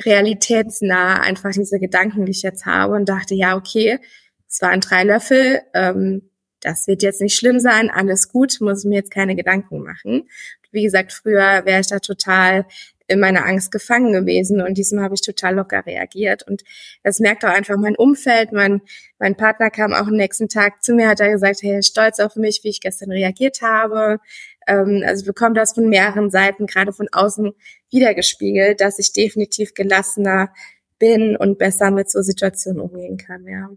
realitätsnah 0.03 1.19
einfach 1.21 1.51
diese 1.51 1.79
Gedanken, 1.79 2.25
die 2.25 2.31
ich 2.31 2.41
jetzt 2.41 2.65
habe 2.65 2.95
und 2.95 3.09
dachte, 3.09 3.35
ja, 3.35 3.55
okay, 3.55 3.99
es 4.47 4.61
waren 4.61 4.81
drei 4.81 5.03
Löffel, 5.03 5.61
ähm, 5.73 6.29
das 6.61 6.87
wird 6.87 7.03
jetzt 7.03 7.21
nicht 7.21 7.35
schlimm 7.35 7.59
sein, 7.59 7.89
alles 7.89 8.29
gut, 8.29 8.57
muss 8.61 8.85
mir 8.85 8.95
jetzt 8.95 9.11
keine 9.11 9.35
Gedanken 9.35 9.83
machen. 9.83 10.29
Wie 10.71 10.83
gesagt, 10.83 11.11
früher 11.11 11.65
wäre 11.65 11.81
ich 11.81 11.87
da 11.87 11.99
total 11.99 12.65
in 13.07 13.19
meiner 13.19 13.45
Angst 13.45 13.71
gefangen 13.71 14.13
gewesen 14.13 14.61
und 14.61 14.77
diesmal 14.77 15.03
habe 15.05 15.15
ich 15.15 15.21
total 15.21 15.55
locker 15.55 15.85
reagiert 15.85 16.43
und 16.47 16.63
das 17.03 17.19
merkt 17.19 17.43
auch 17.43 17.49
einfach 17.49 17.75
mein 17.77 17.95
Umfeld. 17.95 18.51
Mein, 18.53 18.81
mein 19.19 19.35
Partner 19.35 19.69
kam 19.69 19.93
auch 19.93 20.07
am 20.07 20.15
nächsten 20.15 20.47
Tag 20.47 20.83
zu 20.83 20.93
mir, 20.93 21.09
hat 21.09 21.19
er 21.19 21.31
gesagt, 21.31 21.61
hey, 21.61 21.83
stolz 21.83 22.19
auf 22.19 22.35
mich, 22.35 22.61
wie 22.63 22.69
ich 22.69 22.79
gestern 22.81 23.11
reagiert 23.11 23.61
habe. 23.61 24.19
Ähm, 24.67 25.03
also 25.05 25.25
bekomme 25.25 25.55
das 25.55 25.73
von 25.73 25.89
mehreren 25.89 26.29
Seiten, 26.29 26.65
gerade 26.65 26.93
von 26.93 27.07
außen 27.11 27.51
wiedergespiegelt, 27.91 28.79
dass 28.79 28.99
ich 28.99 29.11
definitiv 29.11 29.73
gelassener 29.73 30.53
bin 30.97 31.35
und 31.35 31.57
besser 31.57 31.91
mit 31.91 32.09
so 32.09 32.21
Situationen 32.21 32.81
umgehen 32.81 33.17
kann, 33.17 33.45
ja. 33.45 33.69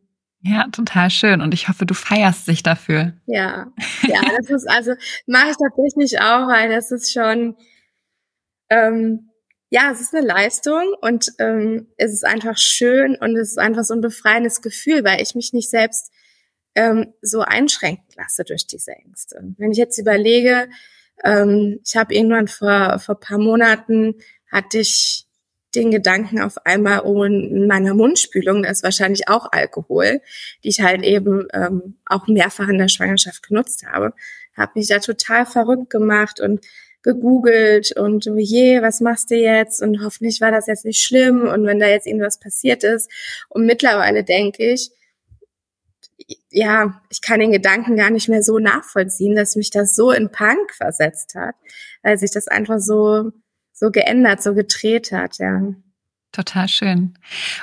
Ja, 0.42 0.68
total 0.70 1.10
schön. 1.10 1.40
Und 1.40 1.54
ich 1.54 1.68
hoffe, 1.68 1.86
du 1.86 1.94
feierst 1.94 2.46
dich 2.46 2.62
dafür. 2.62 3.14
Ja, 3.26 3.72
ja, 4.02 4.20
das 4.38 4.50
ist 4.50 4.70
also, 4.70 4.92
mache 5.26 5.50
ich 5.50 5.56
tatsächlich 5.56 6.20
auch, 6.20 6.46
weil 6.46 6.68
das 6.68 6.92
ist 6.92 7.12
schon, 7.12 7.56
ähm, 8.70 9.30
ja, 9.70 9.90
es 9.92 10.00
ist 10.00 10.14
eine 10.14 10.26
Leistung 10.26 10.94
und 11.00 11.32
ähm, 11.38 11.88
es 11.96 12.12
ist 12.12 12.24
einfach 12.24 12.56
schön 12.56 13.16
und 13.16 13.36
es 13.36 13.50
ist 13.50 13.58
einfach 13.58 13.84
so 13.84 13.94
ein 13.94 14.00
befreiendes 14.00 14.62
Gefühl, 14.62 15.04
weil 15.04 15.20
ich 15.20 15.34
mich 15.34 15.52
nicht 15.52 15.70
selbst 15.70 16.12
ähm, 16.74 17.12
so 17.20 17.40
einschränken 17.40 18.06
lasse 18.16 18.44
durch 18.44 18.66
diese 18.66 18.92
Ängste. 18.92 19.42
Wenn 19.58 19.72
ich 19.72 19.78
jetzt 19.78 19.98
überlege, 19.98 20.68
ähm, 21.24 21.80
ich 21.84 21.96
habe 21.96 22.14
irgendwann 22.14 22.48
vor 22.48 22.98
vor 23.00 23.18
paar 23.18 23.38
Monaten 23.38 24.14
hatte 24.50 24.78
ich 24.78 25.26
den 25.74 25.90
Gedanken 25.90 26.40
auf 26.40 26.64
einmal, 26.64 27.02
oh, 27.04 27.24
in 27.24 27.66
meiner 27.66 27.94
Mundspülung, 27.94 28.62
da 28.62 28.70
ist 28.70 28.82
wahrscheinlich 28.82 29.28
auch 29.28 29.52
Alkohol, 29.52 30.22
die 30.64 30.68
ich 30.68 30.80
halt 30.80 31.02
eben 31.02 31.46
ähm, 31.52 31.98
auch 32.06 32.26
mehrfach 32.28 32.68
in 32.68 32.78
der 32.78 32.88
Schwangerschaft 32.88 33.46
genutzt 33.46 33.84
habe, 33.86 34.14
habe 34.56 34.72
mich 34.74 34.88
da 34.88 34.98
total 34.98 35.44
verrückt 35.44 35.90
gemacht 35.90 36.40
und 36.40 36.64
gegoogelt 37.06 37.92
und 37.96 38.26
oh 38.26 38.36
je, 38.36 38.82
was 38.82 39.00
machst 39.00 39.30
du 39.30 39.36
jetzt? 39.36 39.80
Und 39.80 40.02
hoffentlich 40.02 40.40
war 40.40 40.50
das 40.50 40.66
jetzt 40.66 40.84
nicht 40.84 41.00
schlimm 41.00 41.46
und 41.46 41.64
wenn 41.64 41.78
da 41.78 41.86
jetzt 41.86 42.06
irgendwas 42.06 42.40
passiert 42.40 42.82
ist. 42.82 43.08
Und 43.48 43.64
mittlerweile 43.64 44.24
denke 44.24 44.72
ich, 44.72 44.90
ja, 46.50 47.00
ich 47.08 47.22
kann 47.22 47.38
den 47.38 47.52
Gedanken 47.52 47.96
gar 47.96 48.10
nicht 48.10 48.28
mehr 48.28 48.42
so 48.42 48.58
nachvollziehen, 48.58 49.36
dass 49.36 49.54
mich 49.54 49.70
das 49.70 49.94
so 49.94 50.10
in 50.10 50.32
Punk 50.32 50.74
versetzt 50.74 51.36
hat, 51.36 51.54
weil 52.02 52.18
sich 52.18 52.32
das 52.32 52.48
einfach 52.48 52.80
so, 52.80 53.30
so 53.72 53.92
geändert, 53.92 54.42
so 54.42 54.52
gedreht 54.54 55.12
hat, 55.12 55.38
ja. 55.38 55.62
Total 56.36 56.68
schön. 56.68 57.14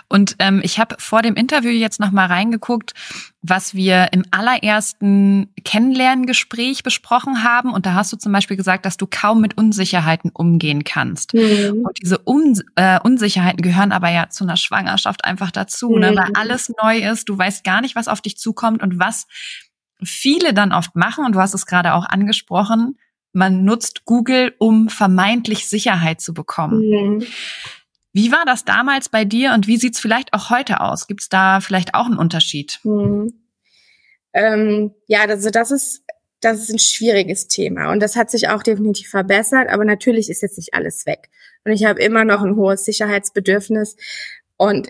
Und 0.10 0.36
ähm, 0.40 0.60
ich 0.64 0.80
habe 0.80 0.96
vor 0.98 1.22
dem 1.22 1.36
Interview 1.36 1.70
jetzt 1.70 2.00
noch 2.00 2.10
mal 2.10 2.26
reingeguckt, 2.26 2.96
was 3.44 3.76
wir 3.76 4.08
im 4.14 4.24
allerersten 4.32 5.54
Kennenlerngespräch 5.64 6.82
besprochen 6.82 7.44
haben. 7.44 7.72
Und 7.72 7.86
da 7.86 7.94
hast 7.94 8.12
du 8.12 8.18
zum 8.18 8.32
Beispiel 8.32 8.58
gesagt, 8.58 8.88
dass 8.88 8.98
du 8.98 9.06
kaum 9.06 9.42
mit 9.42 9.60
Unsicherheiten 9.60 10.32
umgehen 10.34 10.84
kannst. 10.84 11.36
Mhm. 11.36 11.84
Und 11.86 12.02
diese 12.02 12.20
Un 12.28 12.60
äh, 12.76 13.00
Unsicherheiten 13.00 13.62
gehören 13.62 13.92
aber 13.92 14.10
ja 14.10 14.30
zu 14.30 14.44
einer 14.44 14.58
Schwangerschaft 14.58 15.24
einfach 15.24 15.52
dazu, 15.52 15.92
mhm. 15.92 16.00
ne? 16.00 16.16
weil 16.16 16.32
alles 16.34 16.72
neu 16.82 16.98
ist. 16.98 17.30
Du 17.30 17.38
weißt 17.38 17.64
gar 17.64 17.82
nicht, 17.82 17.96
was 17.96 18.08
auf 18.08 18.22
dich 18.22 18.38
zukommt 18.38 18.82
und 18.82 18.98
was 18.98 19.28
viele 20.04 20.56
dann 20.56 20.72
oft 20.74 20.96
machen. 20.96 21.26
Und 21.26 21.36
du 21.36 21.40
hast 21.40 21.54
es 21.54 21.68
gerade 21.68 21.94
auch 21.94 22.06
angesprochen. 22.06 22.98
Man 23.34 23.66
nutzt 23.66 24.06
Google, 24.06 24.56
um 24.58 24.90
vermeintlich 24.90 25.70
Sicherheit 25.70 26.22
zu 26.22 26.34
bekommen. 26.34 26.80
Mhm. 26.90 27.24
Wie 28.14 28.32
war 28.32 28.46
das 28.46 28.64
damals 28.64 29.10
bei 29.10 29.26
dir 29.26 29.54
und 29.54 29.68
wie 29.68 29.78
sieht's 29.78 30.00
vielleicht 30.00 30.34
auch 30.34 30.50
heute 30.50 30.82
aus? 30.82 31.08
Gibt's 31.08 31.30
da 31.30 31.60
vielleicht 31.60 31.96
auch 31.96 32.06
einen 32.06 32.18
Unterschied? 32.18 32.80
Hm. 32.84 33.34
Ähm, 34.34 34.94
ja, 35.08 35.22
also 35.22 35.50
das 35.50 35.72
ist 35.72 36.04
das 36.44 36.60
ist 36.60 36.70
ein 36.70 36.80
schwieriges 36.80 37.48
Thema 37.48 37.92
und 37.92 38.02
das 38.02 38.16
hat 38.16 38.30
sich 38.30 38.50
auch 38.50 38.64
definitiv 38.64 39.10
verbessert, 39.10 39.70
aber 39.70 39.86
natürlich 39.86 40.30
ist 40.30 40.42
jetzt 40.42 40.58
nicht 40.58 40.74
alles 40.74 41.06
weg. 41.06 41.30
Und 41.64 41.72
ich 41.72 41.86
habe 41.86 42.02
immer 42.02 42.26
noch 42.26 42.42
ein 42.42 42.56
hohes 42.56 42.84
Sicherheitsbedürfnis 42.86 43.96
und 44.58 44.90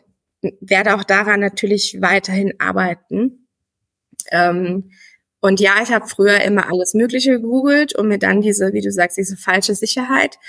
werde 0.59 0.95
auch 0.95 1.03
daran 1.03 1.39
natürlich 1.39 2.01
weiterhin 2.01 2.53
arbeiten. 2.59 3.47
Ähm, 4.31 4.91
und 5.41 5.59
ja, 5.59 5.75
ich 5.83 5.91
habe 5.91 6.07
früher 6.07 6.41
immer 6.41 6.71
alles 6.71 6.93
Mögliche 6.93 7.31
gegoogelt, 7.33 7.95
um 7.95 8.07
mir 8.07 8.17
dann 8.17 8.41
diese, 8.41 8.73
wie 8.73 8.81
du 8.81 8.91
sagst, 8.91 9.17
diese 9.17 9.37
falsche 9.37 9.75
Sicherheit 9.75 10.39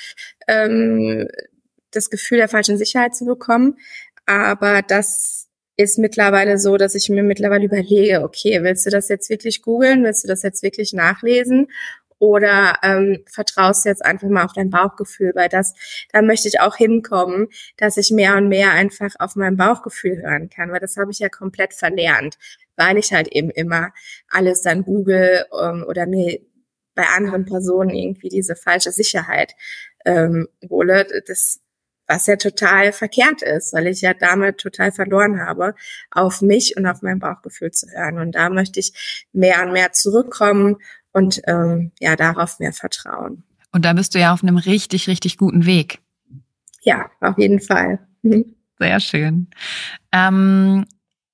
ähm, 0.48 1.28
das 1.96 2.10
Gefühl 2.10 2.38
der 2.38 2.48
falschen 2.48 2.78
Sicherheit 2.78 3.14
zu 3.14 3.24
bekommen. 3.24 3.78
Aber 4.26 4.82
das 4.82 5.48
ist 5.76 5.98
mittlerweile 5.98 6.58
so, 6.58 6.76
dass 6.76 6.94
ich 6.94 7.08
mir 7.08 7.22
mittlerweile 7.22 7.64
überlege, 7.64 8.22
okay, 8.22 8.62
willst 8.62 8.86
du 8.86 8.90
das 8.90 9.08
jetzt 9.08 9.28
wirklich 9.28 9.62
googeln? 9.62 10.04
Willst 10.04 10.24
du 10.24 10.28
das 10.28 10.42
jetzt 10.42 10.62
wirklich 10.62 10.92
nachlesen? 10.92 11.68
Oder 12.18 12.78
ähm, 12.82 13.24
vertraust 13.26 13.84
du 13.84 13.88
jetzt 13.88 14.04
einfach 14.04 14.28
mal 14.28 14.44
auf 14.44 14.52
dein 14.52 14.70
Bauchgefühl? 14.70 15.32
Weil 15.34 15.48
das, 15.48 15.74
da 16.12 16.22
möchte 16.22 16.48
ich 16.48 16.60
auch 16.60 16.76
hinkommen, 16.76 17.48
dass 17.76 17.96
ich 17.96 18.10
mehr 18.12 18.36
und 18.36 18.48
mehr 18.48 18.70
einfach 18.70 19.10
auf 19.18 19.36
mein 19.36 19.56
Bauchgefühl 19.56 20.22
hören 20.22 20.48
kann, 20.48 20.70
weil 20.70 20.80
das 20.80 20.96
habe 20.96 21.10
ich 21.10 21.18
ja 21.18 21.28
komplett 21.28 21.74
verlernt, 21.74 22.38
weil 22.76 22.96
ich 22.98 23.12
halt 23.12 23.28
eben 23.28 23.50
immer 23.50 23.92
alles 24.28 24.62
dann 24.62 24.84
google 24.84 25.44
ähm, 25.60 25.84
oder 25.86 26.06
mir 26.06 26.38
bei 26.94 27.04
anderen 27.16 27.44
Personen 27.44 27.90
irgendwie 27.90 28.28
diese 28.28 28.54
falsche 28.54 28.92
Sicherheit 28.92 29.54
ähm, 30.04 30.48
hole. 30.70 31.06
Das 31.26 31.60
was 32.06 32.26
ja 32.26 32.36
total 32.36 32.92
verkehrt 32.92 33.42
ist, 33.42 33.72
weil 33.72 33.86
ich 33.86 34.00
ja 34.00 34.14
damit 34.14 34.58
total 34.58 34.92
verloren 34.92 35.40
habe, 35.40 35.74
auf 36.10 36.42
mich 36.42 36.76
und 36.76 36.86
auf 36.86 37.02
mein 37.02 37.18
Bauchgefühl 37.18 37.70
zu 37.70 37.88
hören. 37.88 38.18
Und 38.18 38.34
da 38.34 38.50
möchte 38.50 38.80
ich 38.80 39.26
mehr 39.32 39.64
und 39.64 39.72
mehr 39.72 39.92
zurückkommen 39.92 40.76
und 41.12 41.40
ähm, 41.46 41.92
ja, 42.00 42.16
darauf 42.16 42.58
mehr 42.58 42.72
vertrauen. 42.72 43.44
Und 43.72 43.84
da 43.84 43.92
bist 43.92 44.14
du 44.14 44.20
ja 44.20 44.32
auf 44.32 44.42
einem 44.42 44.56
richtig, 44.56 45.08
richtig 45.08 45.38
guten 45.38 45.66
Weg. 45.66 46.00
Ja, 46.82 47.10
auf 47.20 47.38
jeden 47.38 47.60
Fall. 47.60 47.98
Mhm. 48.22 48.54
Sehr 48.78 49.00
schön. 49.00 49.48
Ähm, 50.12 50.86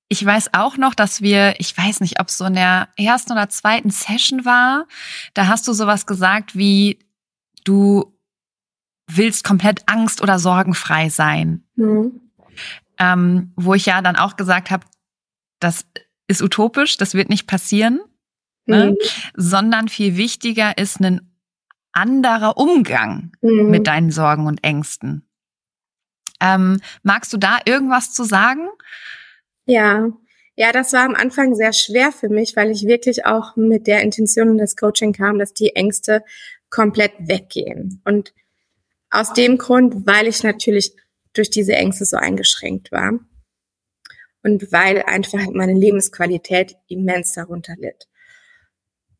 ich 0.07 0.25
weiß 0.25 0.53
auch 0.53 0.77
noch, 0.77 0.93
dass 0.93 1.21
wir, 1.21 1.55
ich 1.59 1.77
weiß 1.77 2.01
nicht, 2.01 2.19
ob 2.19 2.27
es 2.27 2.37
so 2.37 2.45
in 2.45 2.53
der 2.53 2.89
ersten 2.97 3.31
oder 3.31 3.49
zweiten 3.49 3.91
Session 3.91 4.45
war, 4.45 4.87
da 5.33 5.47
hast 5.47 5.67
du 5.67 5.73
sowas 5.73 6.05
gesagt 6.05 6.55
wie, 6.55 6.99
du 7.63 8.13
willst 9.15 9.43
komplett 9.43 9.81
angst- 9.87 10.21
oder 10.21 10.39
sorgenfrei 10.39 11.09
sein. 11.09 11.63
Mhm. 11.75 12.21
Ähm, 12.99 13.51
wo 13.55 13.73
ich 13.73 13.85
ja 13.85 14.01
dann 14.01 14.15
auch 14.15 14.35
gesagt 14.35 14.69
habe, 14.71 14.85
das 15.59 15.85
ist 16.27 16.41
utopisch, 16.41 16.97
das 16.97 17.13
wird 17.13 17.29
nicht 17.29 17.47
passieren, 17.47 17.99
ne? 18.65 18.91
mhm. 18.91 18.97
sondern 19.35 19.87
viel 19.87 20.17
wichtiger 20.17 20.77
ist 20.77 20.99
ein 20.99 21.31
anderer 21.93 22.57
Umgang 22.57 23.33
mhm. 23.41 23.69
mit 23.69 23.87
deinen 23.87 24.11
Sorgen 24.11 24.47
und 24.47 24.63
Ängsten. 24.63 25.27
Ähm, 26.39 26.79
magst 27.03 27.33
du 27.33 27.37
da 27.37 27.59
irgendwas 27.65 28.13
zu 28.13 28.23
sagen? 28.23 28.69
Ja, 29.65 30.09
ja, 30.55 30.71
das 30.71 30.93
war 30.93 31.05
am 31.05 31.15
Anfang 31.15 31.55
sehr 31.55 31.73
schwer 31.73 32.11
für 32.11 32.29
mich, 32.29 32.55
weil 32.55 32.71
ich 32.71 32.85
wirklich 32.85 33.25
auch 33.25 33.55
mit 33.55 33.87
der 33.87 34.01
Intention 34.01 34.49
in 34.49 34.57
das 34.57 34.75
Coaching 34.75 35.13
kam, 35.13 35.39
dass 35.39 35.53
die 35.53 35.75
Ängste 35.75 36.23
komplett 36.69 37.13
weggehen. 37.19 38.01
Und 38.05 38.33
aus 39.11 39.33
dem 39.33 39.57
Grund, 39.57 40.07
weil 40.07 40.27
ich 40.27 40.43
natürlich 40.43 40.95
durch 41.33 41.49
diese 41.49 41.73
Ängste 41.73 42.05
so 42.05 42.17
eingeschränkt 42.17 42.91
war 42.91 43.19
und 44.43 44.71
weil 44.71 45.03
einfach 45.03 45.45
meine 45.51 45.73
Lebensqualität 45.73 46.75
immens 46.87 47.33
darunter 47.33 47.75
litt. 47.77 48.07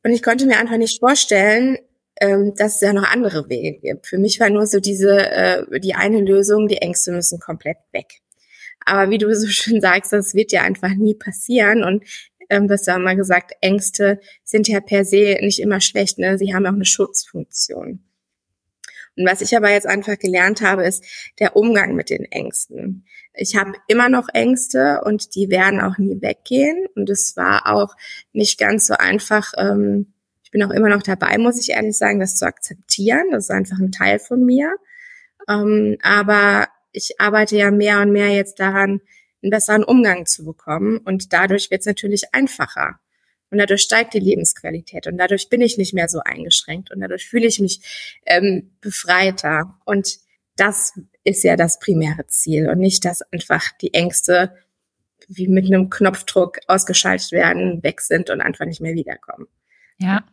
Und 0.04 0.12
ich 0.12 0.24
konnte 0.24 0.46
mir 0.48 0.58
einfach 0.58 0.78
nicht 0.78 1.00
vorstellen, 1.00 1.78
ähm, 2.20 2.54
dass 2.56 2.76
es 2.76 2.82
ja 2.82 2.94
noch 2.94 3.10
andere 3.12 3.50
Wege 3.50 3.80
gibt. 3.80 4.08
Für 4.08 4.18
mich 4.18 4.40
war 4.40 4.50
nur 4.50 4.66
so 4.66 4.80
diese, 4.80 5.30
äh, 5.30 5.80
die 5.80 5.94
eine 5.94 6.22
Lösung, 6.22 6.68
die 6.68 6.78
Ängste 6.78 7.12
müssen 7.12 7.40
komplett 7.40 7.78
weg. 7.92 8.22
Aber 8.84 9.12
wie 9.12 9.18
du 9.18 9.34
so 9.36 9.48
schön 9.48 9.82
sagst, 9.82 10.12
das 10.12 10.34
wird 10.34 10.52
ja 10.52 10.64
einfach 10.64 10.94
nie 10.96 11.14
passieren. 11.14 11.84
Und 11.84 12.04
ähm, 12.50 12.68
was 12.70 12.84
du 12.84 12.98
mal 12.98 13.16
gesagt, 13.16 13.54
Ängste 13.62 14.20
sind 14.44 14.68
ja 14.68 14.82
per 14.82 15.06
se 15.06 15.38
nicht 15.42 15.60
immer 15.60 15.82
schlecht, 15.82 16.18
ne? 16.18 16.38
Sie 16.38 16.54
haben 16.54 16.66
auch 16.66 16.74
eine 16.74 16.86
Schutzfunktion. 16.86 18.04
Und 19.22 19.30
was 19.30 19.42
ich 19.42 19.56
aber 19.56 19.70
jetzt 19.70 19.86
einfach 19.86 20.18
gelernt 20.18 20.62
habe, 20.62 20.84
ist 20.84 21.06
der 21.40 21.56
Umgang 21.56 21.94
mit 21.94 22.10
den 22.10 22.26
Ängsten. 22.26 23.06
Ich 23.36 23.56
habe 23.56 23.74
immer 23.88 24.10
noch 24.10 24.28
Ängste 24.34 25.02
und 25.06 25.36
die 25.36 25.50
werden 25.50 25.80
auch 25.80 26.00
nie 26.00 26.20
weggehen. 26.22 26.88
Und 26.96 27.10
es 27.10 27.38
war 27.38 27.68
auch 27.68 27.96
nicht 28.34 28.60
ganz 28.60 28.88
so 28.88 28.96
einfach. 28.96 29.54
Ähm, 29.58 30.14
ich 30.44 30.50
bin 30.50 30.64
auch 30.64 30.72
immer 30.72 30.90
noch 30.90 31.04
dabei, 31.04 31.38
muss 31.38 31.60
ich 31.60 31.70
ehrlich 31.70 31.98
sagen, 31.98 32.20
das 32.20 32.36
zu 32.36 32.48
akzeptieren. 32.48 33.28
Das 33.32 33.46
ist 33.46 33.52
einfach 33.52 33.78
ein 33.80 33.92
Teil 33.92 34.18
von 34.18 34.44
mir. 34.44 34.74
Ähm, 35.48 35.98
aber 36.02 36.68
ich 36.92 37.22
arbeite 37.22 37.56
ja 37.58 37.70
mehr 37.70 38.02
und 38.02 38.12
mehr 38.12 38.30
jetzt 38.30 38.60
daran, 38.60 39.02
einen 39.44 39.52
besseren 39.52 39.84
Umgang 39.84 40.26
zu 40.26 40.44
bekommen. 40.44 40.98
Und 40.98 41.32
dadurch 41.32 41.70
wird 41.70 41.82
es 41.82 41.88
natürlich 41.88 42.34
einfacher. 42.34 43.00
Und 43.52 43.58
dadurch 43.58 43.82
steigt 43.82 44.14
die 44.14 44.20
Lebensqualität 44.20 45.08
und 45.08 45.18
dadurch 45.18 45.50
bin 45.50 45.62
ich 45.62 45.78
nicht 45.78 45.94
mehr 45.94 46.08
so 46.08 46.20
eingeschränkt 46.20 46.90
und 46.92 47.02
dadurch 47.02 47.28
fühle 47.28 47.48
ich 47.48 47.60
mich 47.60 48.20
ähm, 48.26 48.72
befreiter. 48.80 49.78
Und 49.86 50.18
das 50.56 50.94
ist 51.24 51.44
ja 51.44 51.58
das 51.58 51.80
primäre 51.80 52.26
Ziel 52.28 52.70
und 52.70 52.80
nicht, 52.80 53.04
dass 53.06 53.22
einfach 53.34 53.66
die 53.82 53.94
Ängste 53.94 54.56
wie 55.28 55.48
mit 55.48 55.66
einem 55.66 55.90
Knopfdruck 55.90 56.60
ausgeschaltet 56.68 57.32
werden, 57.32 57.84
weg 57.84 58.02
sind 58.02 58.30
und 58.30 58.42
einfach 58.42 58.66
nicht 58.66 58.82
mehr 58.82 58.96
wiederkommen. 58.96 59.48
Ja, 60.00 60.24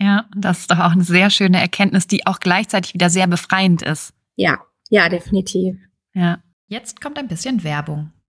ja, 0.00 0.26
das 0.36 0.60
ist 0.60 0.70
doch 0.70 0.78
auch 0.78 0.92
eine 0.92 1.04
sehr 1.04 1.30
schöne 1.30 1.60
Erkenntnis, 1.60 2.06
die 2.06 2.26
auch 2.26 2.40
gleichzeitig 2.40 2.94
wieder 2.94 3.08
sehr 3.08 3.28
befreiend 3.28 3.82
ist. 3.82 4.12
Ja, 4.34 4.60
ja, 4.88 5.08
definitiv. 5.08 5.76
Ja. 6.12 6.42
Jetzt 6.66 7.00
kommt 7.00 7.18
ein 7.18 7.28
bisschen 7.28 7.62
Werbung. 7.62 8.12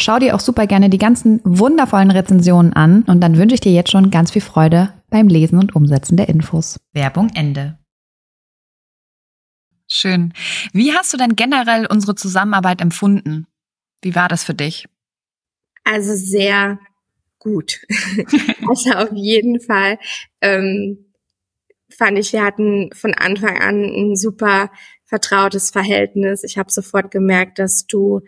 Schau 0.00 0.18
dir 0.18 0.34
auch 0.34 0.40
super 0.40 0.66
gerne 0.66 0.88
die 0.88 0.96
ganzen 0.96 1.42
wundervollen 1.44 2.10
Rezensionen 2.10 2.72
an 2.72 3.02
und 3.02 3.20
dann 3.20 3.36
wünsche 3.36 3.54
ich 3.54 3.60
dir 3.60 3.72
jetzt 3.72 3.90
schon 3.90 4.10
ganz 4.10 4.30
viel 4.30 4.40
Freude 4.40 4.94
beim 5.10 5.28
Lesen 5.28 5.58
und 5.58 5.76
Umsetzen 5.76 6.16
der 6.16 6.30
Infos. 6.30 6.80
Werbung 6.94 7.28
Ende. 7.34 7.78
Schön. 9.86 10.32
Wie 10.72 10.94
hast 10.94 11.12
du 11.12 11.18
denn 11.18 11.36
generell 11.36 11.84
unsere 11.84 12.14
Zusammenarbeit 12.14 12.80
empfunden? 12.80 13.46
Wie 14.00 14.14
war 14.14 14.28
das 14.28 14.42
für 14.42 14.54
dich? 14.54 14.86
Also 15.84 16.14
sehr 16.14 16.78
gut. 17.38 17.80
also 18.68 18.92
auf 18.92 19.12
jeden 19.12 19.60
Fall 19.60 19.98
ähm, 20.40 21.12
fand 21.90 22.18
ich, 22.18 22.32
wir 22.32 22.42
hatten 22.42 22.88
von 22.94 23.12
Anfang 23.12 23.60
an 23.60 23.84
ein 23.84 24.16
super 24.16 24.70
vertrautes 25.04 25.68
Verhältnis. 25.70 26.42
Ich 26.42 26.56
habe 26.56 26.72
sofort 26.72 27.10
gemerkt, 27.10 27.58
dass 27.58 27.86
du 27.86 28.22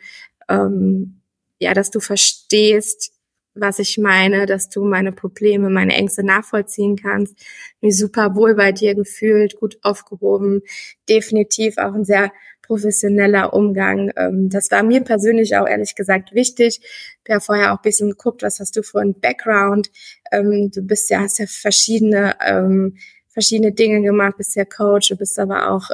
ähm, 0.51 1.22
ja, 1.63 1.75
dass 1.75 1.91
du 1.91 2.01
verstehst, 2.01 3.13
was 3.55 3.79
ich 3.79 3.99
meine, 3.99 4.47
dass 4.47 4.69
du 4.69 4.85
meine 4.85 5.13
Probleme, 5.13 5.71
meine 5.71 5.95
Ängste 5.95 6.25
nachvollziehen 6.25 6.97
kannst. 6.97 7.37
Mich 7.81 7.97
super 7.97 8.35
wohl 8.35 8.55
bei 8.55 8.73
dir 8.73 8.95
gefühlt, 8.95 9.57
gut 9.61 9.79
aufgehoben, 9.83 10.63
definitiv 11.09 11.79
auch 11.79 11.95
ein 11.95 12.05
sehr 12.05 12.33
professioneller 12.63 13.53
Umgang. 13.53 14.11
Ähm, 14.17 14.49
das 14.49 14.71
war 14.71 14.83
mir 14.83 15.03
persönlich 15.03 15.57
auch 15.57 15.69
ehrlich 15.69 15.95
gesagt 15.95 16.33
wichtig. 16.33 16.81
Ich 17.25 17.31
habe 17.33 17.41
vorher 17.41 17.73
auch 17.73 17.79
ein 17.79 17.83
bisschen 17.83 18.11
geguckt, 18.11 18.43
was 18.43 18.59
hast 18.59 18.75
du 18.77 18.83
für 18.83 19.01
ein 19.01 19.21
Background. 19.21 19.91
Ähm, 20.33 20.71
du 20.75 20.83
bist 20.83 21.11
ja, 21.11 21.21
hast 21.21 21.39
ja 21.39 21.47
verschiedene 21.47 22.35
ähm, 22.45 22.97
verschiedene 23.29 23.73
Dinge 23.73 24.03
gemacht, 24.03 24.37
bist 24.37 24.57
ja 24.57 24.65
Coach, 24.65 25.09
du 25.09 25.17
bist 25.17 25.39
aber 25.39 25.71
auch 25.71 25.89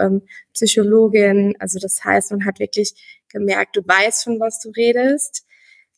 Psychologin. 0.55 1.55
Also 1.61 1.79
das 1.79 2.03
heißt, 2.03 2.33
man 2.33 2.45
hat 2.45 2.59
wirklich 2.59 2.95
gemerkt, 3.29 3.77
du 3.77 3.87
weißt, 3.87 4.25
von 4.25 4.41
was 4.41 4.59
du 4.61 4.71
redest. 4.71 5.45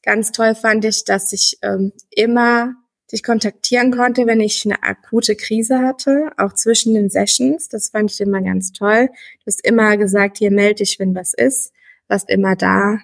Ganz 0.02 0.32
toll 0.32 0.54
fand 0.54 0.84
ich, 0.84 1.04
dass 1.04 1.32
ich 1.32 1.58
ähm, 1.62 1.92
immer 2.10 2.74
dich 3.12 3.22
kontaktieren 3.22 3.90
konnte, 3.90 4.26
wenn 4.26 4.40
ich 4.40 4.64
eine 4.64 4.82
akute 4.82 5.34
Krise 5.34 5.80
hatte, 5.80 6.30
auch 6.36 6.54
zwischen 6.54 6.94
den 6.94 7.10
Sessions. 7.10 7.68
Das 7.68 7.90
fand 7.90 8.10
ich 8.10 8.20
immer 8.20 8.40
ganz 8.40 8.72
toll. 8.72 9.08
Du 9.08 9.46
hast 9.46 9.64
immer 9.66 9.96
gesagt, 9.96 10.38
hier 10.38 10.50
melde 10.50 10.76
dich, 10.76 10.98
wenn 10.98 11.14
was 11.14 11.34
ist, 11.34 11.72
warst 12.08 12.30
immer 12.30 12.56
da. 12.56 12.98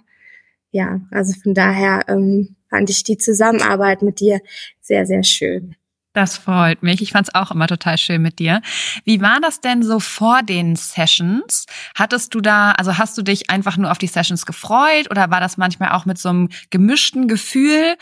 Ja, 0.71 1.01
also 1.11 1.35
von 1.41 1.55
daher 1.55 2.05
ähm, 2.09 2.57
fand 2.69 2.91
ich 2.91 3.03
die 3.03 3.19
Zusammenarbeit 3.19 4.03
mit 4.03 4.21
dir 4.21 4.41
sehr, 4.81 5.07
sehr 5.07 5.23
schön. 5.23 5.77
Das 6.17 6.39
freut 6.39 6.83
mich. 6.83 7.03
Ich 7.03 7.13
fand 7.13 7.29
es 7.29 7.35
auch 7.35 7.51
immer 7.51 7.67
total 7.67 7.99
schön 7.99 8.23
mit 8.23 8.39
dir. 8.39 8.63
Wie 9.05 9.21
war 9.21 9.39
das 9.39 9.61
denn 9.61 9.83
so 9.83 10.01
vor 10.01 10.43
den 10.43 10.75
Sessions? 10.75 11.67
Hattest 11.95 12.35
du 12.35 12.41
da, 12.41 12.73
also 12.73 12.97
hast 12.97 13.19
du 13.19 13.23
dich 13.23 13.51
einfach 13.51 13.77
nur 13.77 13.91
auf 13.91 13.99
die 13.99 14.07
Sessions 14.07 14.47
gefreut 14.47 15.11
oder 15.11 15.31
war 15.31 15.41
das 15.41 15.59
manchmal 15.59 15.91
auch 15.91 16.07
mit 16.07 16.17
so 16.17 16.31
einem 16.31 16.49
gemischten 16.71 17.29
Gefühl? 17.29 17.99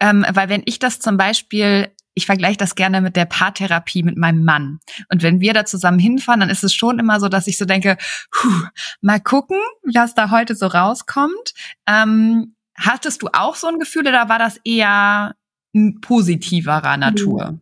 Ähm, 0.00 0.26
weil 0.32 0.48
wenn 0.48 0.64
ich 0.64 0.80
das 0.80 0.98
zum 0.98 1.16
Beispiel 1.16 1.92
ich 2.14 2.26
vergleiche 2.26 2.58
das 2.58 2.74
gerne 2.74 3.00
mit 3.00 3.14
der 3.14 3.26
Paartherapie 3.26 4.02
mit 4.02 4.18
meinem 4.18 4.44
Mann. 4.44 4.80
Und 5.08 5.22
wenn 5.22 5.40
wir 5.40 5.54
da 5.54 5.64
zusammen 5.64 6.00
hinfahren, 6.00 6.40
dann 6.40 6.50
ist 6.50 6.64
es 6.64 6.74
schon 6.74 6.98
immer 6.98 7.20
so, 7.20 7.28
dass 7.28 7.46
ich 7.46 7.56
so 7.56 7.64
denke, 7.64 7.96
puh, 8.32 8.66
mal 9.00 9.20
gucken, 9.20 9.56
was 9.82 10.14
da 10.14 10.30
heute 10.30 10.54
so 10.54 10.66
rauskommt. 10.66 11.54
Ähm, 11.86 12.54
hattest 12.76 13.22
du 13.22 13.28
auch 13.32 13.54
so 13.54 13.68
ein 13.68 13.78
Gefühl 13.78 14.08
oder 14.08 14.28
war 14.28 14.38
das 14.38 14.58
eher 14.64 15.36
positiverer 16.00 16.96
Natur? 16.96 17.58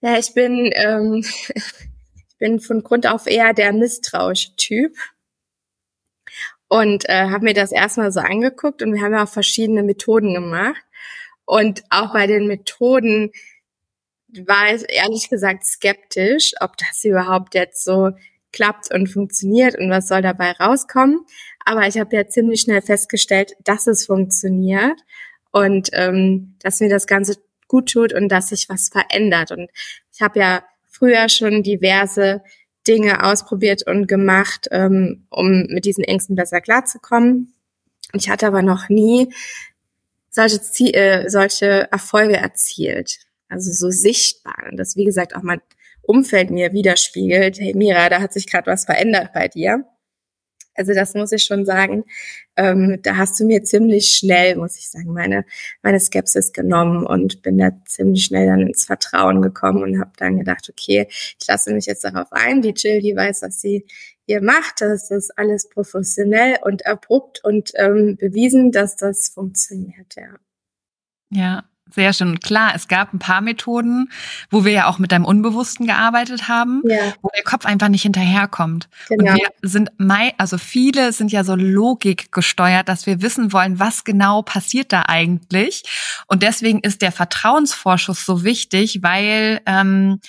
Ja, 0.00 0.18
ich 0.18 0.34
bin, 0.34 0.70
ähm, 0.74 1.24
ich 1.54 2.36
bin 2.38 2.60
von 2.60 2.82
Grund 2.82 3.06
auf 3.06 3.26
eher 3.26 3.52
der 3.52 3.72
misstrauische 3.72 4.56
Typ. 4.56 4.96
und 6.68 7.08
äh, 7.08 7.28
habe 7.30 7.44
mir 7.44 7.54
das 7.54 7.72
erstmal 7.72 8.12
so 8.12 8.20
angeguckt 8.20 8.82
und 8.82 8.94
wir 8.94 9.02
haben 9.02 9.12
ja 9.12 9.24
auch 9.24 9.28
verschiedene 9.28 9.82
Methoden 9.82 10.34
gemacht. 10.34 10.80
Und 11.44 11.82
auch 11.90 12.12
bei 12.12 12.28
den 12.28 12.46
Methoden 12.46 13.32
war 14.46 14.72
ich 14.72 14.84
ehrlich 14.88 15.28
gesagt 15.28 15.64
skeptisch, 15.64 16.54
ob 16.60 16.76
das 16.76 17.04
überhaupt 17.04 17.54
jetzt 17.54 17.84
so 17.84 18.12
klappt 18.52 18.92
und 18.94 19.08
funktioniert 19.08 19.76
und 19.76 19.90
was 19.90 20.08
soll 20.08 20.22
dabei 20.22 20.52
rauskommen. 20.52 21.26
Aber 21.64 21.86
ich 21.88 21.98
habe 21.98 22.14
ja 22.16 22.28
ziemlich 22.28 22.62
schnell 22.62 22.82
festgestellt, 22.82 23.54
dass 23.64 23.86
es 23.86 24.06
funktioniert 24.06 25.00
und 25.52 25.90
ähm, 25.92 26.56
dass 26.60 26.80
mir 26.80 26.88
das 26.88 27.06
Ganze 27.06 27.36
gut 27.68 27.90
tut 27.90 28.12
und 28.12 28.28
dass 28.28 28.48
sich 28.48 28.68
was 28.68 28.88
verändert. 28.88 29.52
Und 29.52 29.70
ich 30.12 30.20
habe 30.20 30.38
ja 30.38 30.64
früher 30.88 31.28
schon 31.28 31.62
diverse 31.62 32.42
Dinge 32.86 33.24
ausprobiert 33.24 33.86
und 33.86 34.06
gemacht, 34.06 34.68
ähm, 34.70 35.26
um 35.30 35.66
mit 35.68 35.84
diesen 35.84 36.04
Ängsten 36.04 36.34
besser 36.34 36.60
klarzukommen. 36.60 37.54
Ich 38.12 38.28
hatte 38.28 38.46
aber 38.46 38.62
noch 38.62 38.88
nie 38.88 39.32
solche, 40.30 40.60
Ziel, 40.60 40.94
äh, 40.94 41.28
solche 41.28 41.90
Erfolge 41.92 42.36
erzielt, 42.36 43.18
also 43.48 43.70
so 43.72 43.90
sichtbar. 43.90 44.66
Und 44.70 44.76
das, 44.76 44.96
wie 44.96 45.04
gesagt, 45.04 45.36
auch 45.36 45.42
mein 45.42 45.60
Umfeld 46.02 46.50
mir 46.50 46.72
widerspiegelt. 46.72 47.60
Hey 47.60 47.74
Mira, 47.74 48.08
da 48.08 48.20
hat 48.20 48.32
sich 48.32 48.46
gerade 48.46 48.70
was 48.70 48.84
verändert 48.84 49.32
bei 49.32 49.48
dir. 49.48 49.84
Also 50.74 50.94
das 50.94 51.14
muss 51.14 51.32
ich 51.32 51.44
schon 51.44 51.64
sagen. 51.64 52.04
Ähm, 52.56 52.98
da 53.02 53.16
hast 53.16 53.38
du 53.40 53.44
mir 53.44 53.62
ziemlich 53.64 54.08
schnell, 54.08 54.56
muss 54.56 54.78
ich 54.78 54.90
sagen, 54.90 55.12
meine, 55.12 55.44
meine 55.82 56.00
Skepsis 56.00 56.52
genommen 56.52 57.06
und 57.06 57.42
bin 57.42 57.58
da 57.58 57.70
ziemlich 57.86 58.24
schnell 58.24 58.46
dann 58.46 58.60
ins 58.60 58.84
Vertrauen 58.84 59.42
gekommen 59.42 59.82
und 59.82 60.00
habe 60.00 60.12
dann 60.16 60.38
gedacht, 60.38 60.68
okay, 60.70 61.06
ich 61.10 61.46
lasse 61.48 61.72
mich 61.72 61.86
jetzt 61.86 62.04
darauf 62.04 62.32
ein. 62.32 62.62
Die 62.62 62.74
Jill, 62.76 63.00
die 63.00 63.16
weiß, 63.16 63.42
was 63.42 63.60
sie 63.60 63.86
hier 64.26 64.42
macht. 64.42 64.80
Das 64.80 65.10
ist 65.10 65.36
alles 65.36 65.68
professionell 65.68 66.58
und 66.62 66.82
erprobt 66.82 67.42
und 67.44 67.72
ähm, 67.76 68.16
bewiesen, 68.16 68.72
dass 68.72 68.96
das 68.96 69.28
funktioniert, 69.28 70.14
ja. 70.16 70.36
Ja, 71.32 71.69
sehr 71.94 72.12
schön. 72.12 72.40
Klar, 72.40 72.72
es 72.74 72.88
gab 72.88 73.12
ein 73.12 73.18
paar 73.18 73.40
Methoden, 73.40 74.10
wo 74.50 74.64
wir 74.64 74.72
ja 74.72 74.86
auch 74.86 74.98
mit 74.98 75.12
deinem 75.12 75.24
Unbewussten 75.24 75.86
gearbeitet 75.86 76.48
haben, 76.48 76.82
ja. 76.84 77.14
wo 77.22 77.28
der 77.34 77.42
Kopf 77.42 77.66
einfach 77.66 77.88
nicht 77.88 78.02
hinterherkommt. 78.02 78.88
Genau. 79.08 79.32
Und 79.32 79.38
wir 79.38 79.48
sind, 79.62 79.90
also 80.38 80.58
viele 80.58 81.12
sind 81.12 81.32
ja 81.32 81.44
so 81.44 81.54
Logik 81.54 82.32
gesteuert, 82.32 82.88
dass 82.88 83.06
wir 83.06 83.22
wissen 83.22 83.52
wollen, 83.52 83.78
was 83.78 84.04
genau 84.04 84.42
passiert 84.42 84.92
da 84.92 85.02
eigentlich. 85.06 85.84
Und 86.26 86.42
deswegen 86.42 86.80
ist 86.80 87.02
der 87.02 87.12
Vertrauensvorschuss 87.12 88.24
so 88.24 88.44
wichtig, 88.44 89.02
weil 89.02 89.60
ähm, 89.66 90.20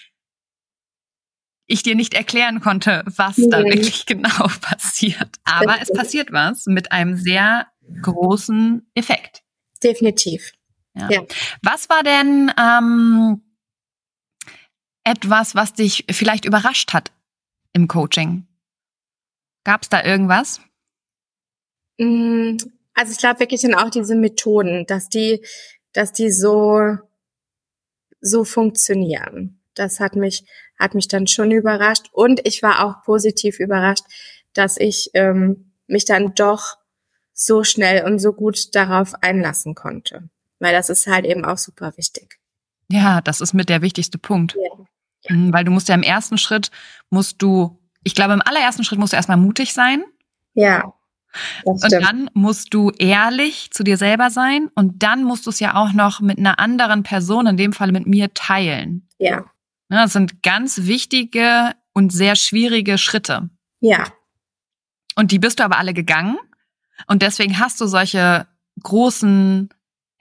ich 1.72 1.84
dir 1.84 1.96
nicht 1.96 2.14
erklären 2.14 2.60
konnte, 2.60 3.04
was 3.06 3.38
mhm. 3.38 3.50
da 3.50 3.64
wirklich 3.64 4.06
genau 4.06 4.48
passiert. 4.62 5.30
Aber 5.44 5.82
es 5.82 5.92
passiert 5.92 6.32
was 6.32 6.66
mit 6.66 6.92
einem 6.92 7.16
sehr 7.18 7.68
großen 8.02 8.86
Effekt. 8.94 9.42
Definitiv. 9.84 10.52
Ja. 10.94 11.10
ja. 11.10 11.26
Was 11.62 11.90
war 11.90 12.04
denn 12.04 12.52
ähm, 12.60 13.42
etwas, 15.04 15.56
was 15.56 15.74
dich 15.74 16.06
vielleicht 16.12 16.46
überrascht 16.46 16.94
hat 16.94 17.12
im 17.74 17.88
Coaching? 17.88 18.48
Gab 19.64 19.84
es 19.84 19.90
da 19.90 20.04
irgendwas? 20.04 20.62
Mm, 21.98 22.58
also 22.94 23.12
ich 23.12 23.18
glaube 23.18 23.40
wirklich 23.40 23.62
sind 23.62 23.76
auch 23.76 23.90
diese 23.90 24.16
Methoden, 24.16 24.86
dass 24.86 25.10
die, 25.10 25.46
dass 25.94 26.12
die 26.14 26.32
so 26.32 26.98
so 28.24 28.44
funktionieren. 28.44 29.64
Das 29.74 30.00
hat 30.00 30.16
mich 30.16 30.46
hat 30.78 30.96
mich 30.96 31.08
dann 31.08 31.28
schon 31.28 31.52
überrascht 31.52 32.10
und 32.12 32.46
ich 32.46 32.62
war 32.62 32.84
auch 32.86 33.04
positiv 33.04 33.60
überrascht, 33.60 34.04
dass 34.54 34.78
ich 34.78 35.12
ähm, 35.14 35.74
mich 35.88 36.06
dann 36.06 36.34
doch 36.36 36.78
so 37.34 37.64
schnell 37.64 38.04
und 38.04 38.20
so 38.20 38.34
gut 38.34 38.76
darauf 38.76 39.14
einlassen 39.22 39.74
konnte 39.76 40.30
weil 40.62 40.74
das 40.74 40.90
ist 40.90 41.08
halt 41.08 41.26
eben 41.26 41.44
auch 41.44 41.58
super 41.58 41.94
wichtig. 41.98 42.40
Ja, 42.90 43.22
das 43.22 43.42
ist 43.42 43.54
mit 43.54 43.70
der 43.70 43.82
wichtigste 43.82 44.18
Punkt. 44.18 44.56
Ja. 44.56 45.36
Mhm, 45.36 45.54
weil 45.54 45.64
du 45.64 45.72
musst 45.72 45.90
ja 45.90 45.96
im 45.96 46.04
ersten 46.04 46.38
Schritt, 46.38 46.72
musst 47.10 47.42
du, 47.42 47.80
ich 48.04 48.16
glaube, 48.16 48.34
im 48.34 48.42
allerersten 48.42 48.84
Schritt 48.84 49.00
musst 49.00 49.14
du 49.14 49.18
erstmal 49.18 49.38
mutig 49.38 49.74
sein. 49.74 50.04
Ja. 50.54 50.94
Und 51.64 51.92
dann 51.92 52.30
musst 52.34 52.74
du 52.74 52.92
ehrlich 52.92 53.72
zu 53.72 53.84
dir 53.84 53.98
selber 53.98 54.30
sein 54.30 54.70
und 54.76 55.02
dann 55.02 55.24
musst 55.24 55.46
du 55.46 55.50
es 55.50 55.62
ja 55.62 55.76
auch 55.76 55.94
noch 55.94 56.20
mit 56.20 56.38
einer 56.38 56.60
anderen 56.60 57.04
Person, 57.04 57.48
in 57.48 57.56
dem 57.56 57.72
Fall 57.72 57.92
mit 57.94 58.06
mir, 58.06 58.34
teilen. 58.34 59.08
Ja. 59.18 59.38
Ne, 59.88 59.98
das 59.98 60.14
sind 60.14 60.44
ganz 60.44 60.84
wichtige 60.84 61.74
und 61.94 62.12
sehr 62.12 62.36
schwierige 62.36 62.98
Schritte. 62.98 63.50
Ja. 63.80 64.06
Und 65.16 65.32
die 65.32 65.40
bist 65.40 65.60
du 65.60 65.64
aber 65.64 65.78
alle 65.78 65.94
gegangen 65.94 66.38
und 67.08 67.22
deswegen 67.22 67.60
hast 67.60 67.80
du 67.80 67.88
solche 67.88 68.48
großen 68.84 69.70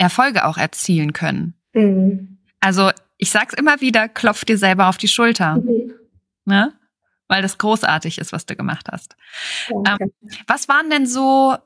Erfolge 0.00 0.46
auch 0.46 0.56
erzielen 0.56 1.12
können. 1.12 1.54
Mhm. 1.74 2.38
Also 2.58 2.90
ich 3.18 3.30
sag's 3.30 3.54
immer 3.54 3.80
wieder, 3.80 4.08
klopf 4.08 4.44
dir 4.44 4.56
selber 4.56 4.88
auf 4.88 4.96
die 4.96 5.08
Schulter. 5.08 5.56
Mhm. 5.56 5.94
Ne? 6.46 6.72
Weil 7.28 7.42
das 7.42 7.58
großartig 7.58 8.18
ist, 8.18 8.32
was 8.32 8.46
du 8.46 8.56
gemacht 8.56 8.88
hast. 8.90 9.14
Ähm, 9.68 10.10
was 10.46 10.68
waren 10.68 10.90
denn 10.90 11.06
so 11.06 11.56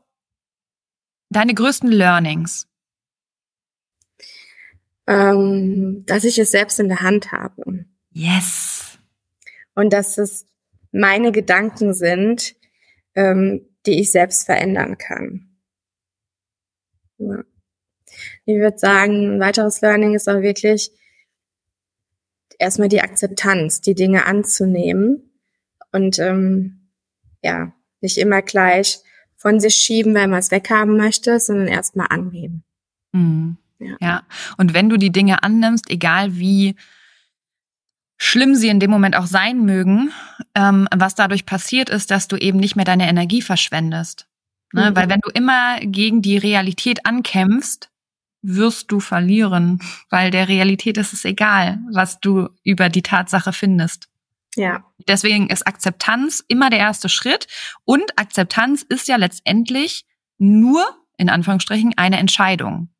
deine 1.30 1.54
größten 1.54 1.90
Learnings? 1.90 2.68
Ähm, 5.06 6.04
dass 6.06 6.24
ich 6.24 6.38
es 6.38 6.50
selbst 6.50 6.80
in 6.80 6.88
der 6.88 7.02
Hand 7.02 7.30
habe. 7.30 7.84
Yes. 8.10 8.98
Und 9.74 9.92
dass 9.92 10.18
es 10.18 10.46
meine 10.90 11.30
Gedanken 11.30 11.94
sind, 11.94 12.56
ähm, 13.14 13.68
die 13.86 14.00
ich 14.00 14.10
selbst 14.10 14.44
verändern 14.44 14.98
kann. 14.98 15.56
Ja. 17.18 17.44
Ich 18.46 18.56
würde 18.56 18.78
sagen, 18.78 19.36
ein 19.36 19.40
weiteres 19.40 19.80
Learning 19.80 20.14
ist 20.14 20.28
auch 20.28 20.40
wirklich 20.40 20.90
erstmal 22.58 22.88
die 22.88 23.00
Akzeptanz, 23.00 23.80
die 23.80 23.94
Dinge 23.94 24.26
anzunehmen 24.26 25.30
und 25.92 26.18
ähm, 26.18 26.90
ja, 27.42 27.72
nicht 28.00 28.18
immer 28.18 28.42
gleich 28.42 28.98
von 29.36 29.60
sich 29.60 29.74
schieben, 29.74 30.14
weil 30.14 30.28
man 30.28 30.38
es 30.38 30.50
weghaben 30.50 30.96
möchte, 30.96 31.38
sondern 31.40 31.68
erstmal 31.68 32.06
annehmen. 32.10 32.64
Mhm. 33.12 33.56
Ja. 33.78 33.96
ja. 34.00 34.22
Und 34.56 34.74
wenn 34.74 34.88
du 34.88 34.96
die 34.96 35.12
Dinge 35.12 35.42
annimmst, 35.42 35.90
egal 35.90 36.36
wie 36.36 36.76
schlimm 38.16 38.54
sie 38.54 38.68
in 38.68 38.80
dem 38.80 38.90
Moment 38.90 39.16
auch 39.16 39.26
sein 39.26 39.64
mögen, 39.64 40.12
ähm, 40.54 40.88
was 40.94 41.14
dadurch 41.14 41.46
passiert 41.46 41.90
ist, 41.90 42.10
dass 42.10 42.28
du 42.28 42.36
eben 42.36 42.58
nicht 42.58 42.76
mehr 42.76 42.84
deine 42.84 43.08
Energie 43.08 43.42
verschwendest. 43.42 44.26
Ne? 44.72 44.90
Mhm. 44.90 44.96
Weil 44.96 45.08
wenn 45.08 45.20
du 45.20 45.30
immer 45.30 45.78
gegen 45.80 46.22
die 46.22 46.38
Realität 46.38 47.04
ankämpfst, 47.04 47.90
wirst 48.44 48.92
du 48.92 49.00
verlieren, 49.00 49.80
weil 50.10 50.30
der 50.30 50.48
Realität 50.48 50.98
ist 50.98 51.12
es 51.12 51.24
egal, 51.24 51.78
was 51.90 52.20
du 52.20 52.48
über 52.62 52.88
die 52.88 53.02
Tatsache 53.02 53.52
findest. 53.52 54.08
Ja. 54.54 54.84
Deswegen 55.08 55.48
ist 55.48 55.66
Akzeptanz 55.66 56.44
immer 56.46 56.70
der 56.70 56.78
erste 56.78 57.08
Schritt 57.08 57.48
und 57.84 58.18
Akzeptanz 58.18 58.82
ist 58.82 59.08
ja 59.08 59.16
letztendlich 59.16 60.04
nur 60.38 60.84
in 61.16 61.30
Anführungsstrichen 61.30 61.94
eine 61.96 62.18
Entscheidung. 62.18 62.90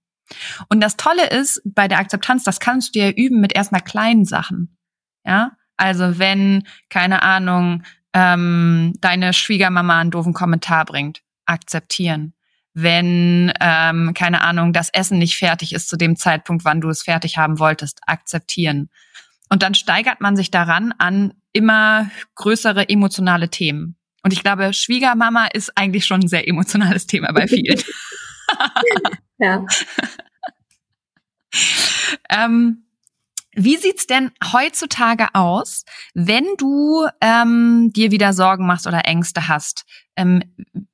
Und 0.68 0.80
das 0.80 0.96
Tolle 0.96 1.28
ist 1.28 1.61
bei 1.64 1.87
der 1.87 1.98
Akzeptanz, 1.98 2.44
das 2.44 2.59
kannst 2.59 2.94
du 2.94 3.00
ja 3.00 3.11
üben 3.11 3.40
mit 3.40 3.54
erstmal 3.54 3.83
kleinen 3.83 4.24
Sachen. 4.24 4.76
Ja, 5.24 5.52
also 5.76 6.18
wenn 6.18 6.64
keine 6.88 7.22
Ahnung 7.22 7.83
ähm, 8.12 8.92
deine 9.00 9.33
Schwiegermama 9.33 10.00
einen 10.00 10.11
doofen 10.11 10.33
Kommentar 10.33 10.85
bringt, 10.85 11.22
akzeptieren 11.46 12.33
wenn, 12.74 13.52
ähm, 13.60 14.12
keine 14.14 14.42
Ahnung, 14.42 14.72
das 14.72 14.90
Essen 14.90 15.18
nicht 15.18 15.37
fertig 15.37 15.72
ist 15.72 15.88
zu 15.88 15.96
dem 15.96 16.16
Zeitpunkt, 16.16 16.64
wann 16.64 16.80
du 16.80 16.88
es 16.88 17.02
fertig 17.02 17.38
haben 17.38 17.58
wolltest, 17.58 18.00
akzeptieren. 18.06 18.90
Und 19.48 19.62
dann 19.62 19.74
steigert 19.74 20.20
man 20.20 20.37
sich 20.37 20.50
daran 20.50 20.92
an 20.98 21.34
immer 21.52 22.10
größere 22.34 22.88
emotionale 22.88 23.48
Themen. 23.48 23.96
Und 24.22 24.32
ich 24.32 24.42
glaube, 24.42 24.72
Schwiegermama 24.72 25.46
ist 25.46 25.76
eigentlich 25.76 26.06
schon 26.06 26.22
ein 26.22 26.28
sehr 26.28 26.48
emotionales 26.48 27.06
Thema 27.06 27.32
bei 27.32 27.46
vielen. 27.46 27.80
ja. 29.38 29.64
ähm, 32.44 32.84
wie 33.56 33.76
sieht's 33.76 34.06
denn 34.06 34.30
heutzutage 34.52 35.28
aus, 35.34 35.84
wenn 36.14 36.46
du 36.58 37.06
ähm, 37.20 37.92
dir 37.92 38.10
wieder 38.10 38.32
Sorgen 38.32 38.66
machst 38.66 38.86
oder 38.86 39.06
Ängste 39.06 39.48
hast? 39.48 39.84
Ähm, 40.16 40.42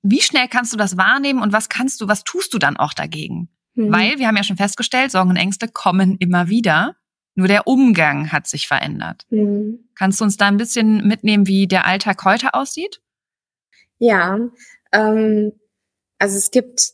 wie 0.03 0.21
schnell 0.21 0.49
kannst 0.49 0.73
du 0.73 0.77
das 0.77 0.97
wahrnehmen 0.97 1.43
und 1.43 1.53
was 1.53 1.69
kannst 1.69 2.01
du, 2.01 2.09
was 2.09 2.25
tust 2.25 2.55
du 2.55 2.59
dann 2.59 2.77
auch 2.77 2.95
dagegen? 2.95 3.49
Mhm. 3.75 3.93
Weil 3.93 4.19
wir 4.19 4.27
haben 4.27 4.37
ja 4.37 4.45
schon 4.45 4.57
festgestellt, 4.57 5.11
Sorgen 5.11 5.31
und 5.31 5.37
Ängste 5.37 5.69
kommen 5.69 6.17
immer 6.19 6.49
wieder. 6.49 6.97
Nur 7.35 7.49
der 7.49 7.67
Umgang 7.67 8.33
hat 8.33 8.47
sich 8.47 8.67
verändert. 8.67 9.27
Mhm. 9.31 9.89
Kannst 9.95 10.21
du 10.21 10.25
uns 10.25 10.37
da 10.37 10.49
ein 10.49 10.57
bisschen 10.57 11.07
mitnehmen, 11.07 11.47
wie 11.47 11.67
der 11.67 11.87
Alltag 11.87 12.25
heute 12.25 12.55
aussieht? 12.55 13.01
Ja, 13.99 14.39
ähm, 14.93 15.53
also 16.19 16.37
es 16.37 16.51
gibt 16.51 16.93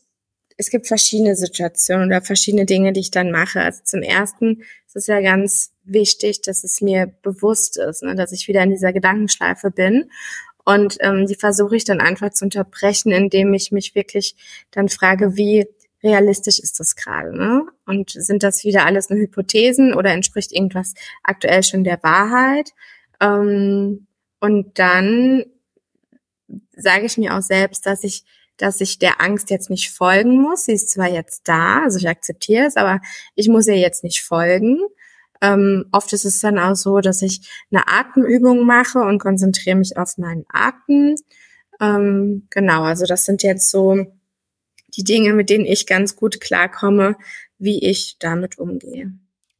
es 0.57 0.69
gibt 0.69 0.87
verschiedene 0.87 1.35
Situationen 1.35 2.07
oder 2.07 2.21
verschiedene 2.21 2.65
Dinge, 2.65 2.91
die 2.91 3.01
ich 3.01 3.11
dann 3.11 3.31
mache. 3.31 3.61
Also 3.61 3.81
zum 3.83 4.01
ersten 4.01 4.63
ist 4.87 4.95
es 4.95 5.07
ja 5.07 5.21
ganz 5.21 5.71
wichtig, 5.83 6.41
dass 6.41 6.63
es 6.63 6.81
mir 6.81 7.07
bewusst 7.21 7.77
ist, 7.77 8.03
ne, 8.03 8.15
dass 8.15 8.31
ich 8.31 8.47
wieder 8.47 8.63
in 8.63 8.71
dieser 8.71 8.91
Gedankenschleife 8.91 9.71
bin 9.71 10.09
Und 10.65 10.97
ähm, 10.99 11.27
die 11.27 11.35
versuche 11.35 11.77
ich 11.77 11.85
dann 11.85 12.01
einfach 12.01 12.31
zu 12.31 12.43
unterbrechen, 12.43 13.13
indem 13.13 13.53
ich 13.53 13.71
mich 13.71 13.95
wirklich 13.95 14.35
dann 14.71 14.89
frage, 14.89 15.37
wie 15.37 15.65
realistisch 16.03 16.59
ist 16.59 16.79
das 16.81 16.97
gerade? 16.97 17.35
Ne? 17.37 17.65
Und 17.85 18.11
sind 18.11 18.43
das 18.43 18.65
wieder 18.65 18.85
alles 18.85 19.09
nur 19.09 19.17
Hypothesen 19.17 19.93
oder 19.93 20.11
entspricht 20.11 20.51
irgendwas 20.51 20.93
aktuell 21.23 21.63
schon 21.63 21.85
der 21.85 22.03
Wahrheit? 22.03 22.71
Ähm, 23.21 24.07
und 24.41 24.77
dann 24.77 25.45
sage 26.75 27.05
ich 27.05 27.17
mir 27.17 27.37
auch 27.37 27.41
selbst, 27.41 27.85
dass 27.85 28.03
ich 28.03 28.25
dass 28.57 28.81
ich 28.81 28.99
der 28.99 29.21
Angst 29.21 29.49
jetzt 29.49 29.69
nicht 29.69 29.91
folgen 29.91 30.41
muss. 30.41 30.65
Sie 30.65 30.73
ist 30.73 30.89
zwar 30.89 31.07
jetzt 31.07 31.47
da, 31.47 31.83
also 31.83 31.97
ich 31.97 32.07
akzeptiere 32.07 32.65
es, 32.65 32.75
aber 32.75 32.99
ich 33.35 33.47
muss 33.47 33.67
ihr 33.67 33.77
jetzt 33.77 34.03
nicht 34.03 34.21
folgen. 34.21 34.79
Ähm, 35.41 35.85
oft 35.91 36.11
ist 36.13 36.25
es 36.25 36.39
dann 36.41 36.57
auch 36.57 36.75
so, 36.75 36.99
dass 36.99 37.21
ich 37.21 37.47
eine 37.71 37.87
Atemübung 37.87 38.65
mache 38.65 38.99
und 38.99 39.19
konzentriere 39.19 39.75
mich 39.75 39.97
auf 39.97 40.17
meinen 40.17 40.45
Atem. 40.49 41.15
Ähm, 41.79 42.47
genau, 42.49 42.83
also 42.83 43.05
das 43.05 43.25
sind 43.25 43.43
jetzt 43.43 43.69
so 43.69 44.05
die 44.95 45.03
Dinge, 45.03 45.33
mit 45.33 45.49
denen 45.49 45.65
ich 45.65 45.85
ganz 45.85 46.15
gut 46.15 46.41
klarkomme, 46.41 47.15
wie 47.59 47.83
ich 47.83 48.17
damit 48.19 48.57
umgehe. 48.57 49.11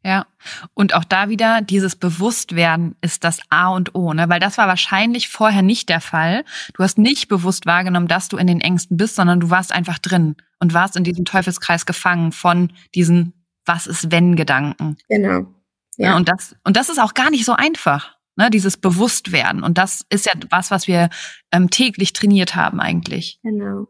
Ja, 0.07 0.25
und 0.73 0.93
auch 0.93 1.03
da 1.03 1.27
wieder 1.27 1.59
dieses 1.61 1.97
Bewusstwerden 1.97 2.95
ist 3.01 3.25
das 3.25 3.39
A 3.49 3.67
und 3.67 3.93
O, 3.93 4.13
ne? 4.13 4.29
Weil 4.29 4.39
das 4.39 4.57
war 4.57 4.65
wahrscheinlich 4.65 5.27
vorher 5.27 5.61
nicht 5.61 5.89
der 5.89 5.99
Fall. 5.99 6.45
Du 6.75 6.81
hast 6.81 6.97
nicht 6.97 7.27
bewusst 7.27 7.65
wahrgenommen, 7.65 8.07
dass 8.07 8.29
du 8.29 8.37
in 8.37 8.47
den 8.47 8.61
Ängsten 8.61 8.95
bist, 8.95 9.15
sondern 9.15 9.41
du 9.41 9.49
warst 9.49 9.73
einfach 9.73 9.99
drin 9.99 10.37
und 10.61 10.73
warst 10.73 10.95
in 10.95 11.03
diesem 11.03 11.25
Teufelskreis 11.25 11.85
gefangen 11.85 12.31
von 12.31 12.71
diesen 12.95 13.33
Was 13.65 13.85
ist 13.85 14.09
wenn 14.09 14.37
Gedanken. 14.37 14.95
Genau. 15.09 15.53
Ja. 15.97 16.11
ja 16.11 16.15
und 16.15 16.29
das 16.29 16.55
und 16.63 16.77
das 16.77 16.87
ist 16.87 16.99
auch 16.99 17.13
gar 17.13 17.29
nicht 17.29 17.43
so 17.43 17.51
einfach, 17.51 18.15
ne? 18.37 18.49
Dieses 18.49 18.77
Bewusstwerden. 18.77 19.61
Und 19.61 19.77
das 19.77 20.05
ist 20.07 20.25
ja 20.25 20.31
was, 20.49 20.71
was 20.71 20.87
wir 20.87 21.09
ähm, 21.51 21.69
täglich 21.69 22.13
trainiert 22.13 22.55
haben 22.55 22.79
eigentlich. 22.79 23.41
Genau. 23.43 23.87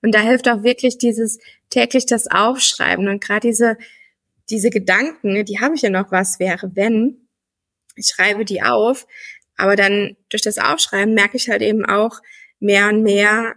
Und 0.00 0.14
da 0.14 0.20
hilft 0.20 0.48
auch 0.48 0.62
wirklich 0.62 0.96
dieses 0.96 1.38
täglich 1.68 2.06
das 2.06 2.28
Aufschreiben 2.28 3.08
und 3.08 3.22
gerade 3.22 3.46
diese 3.46 3.76
diese 4.50 4.70
Gedanken, 4.70 5.44
die 5.44 5.60
habe 5.60 5.74
ich 5.74 5.82
ja 5.82 5.90
noch, 5.90 6.10
was 6.10 6.38
wäre, 6.38 6.74
wenn. 6.74 7.28
Ich 7.96 8.08
schreibe 8.08 8.44
die 8.44 8.62
auf, 8.62 9.06
aber 9.56 9.76
dann 9.76 10.16
durch 10.28 10.42
das 10.42 10.58
Aufschreiben 10.58 11.14
merke 11.14 11.36
ich 11.36 11.48
halt 11.48 11.62
eben 11.62 11.84
auch 11.84 12.20
mehr 12.58 12.88
und 12.88 13.02
mehr, 13.02 13.54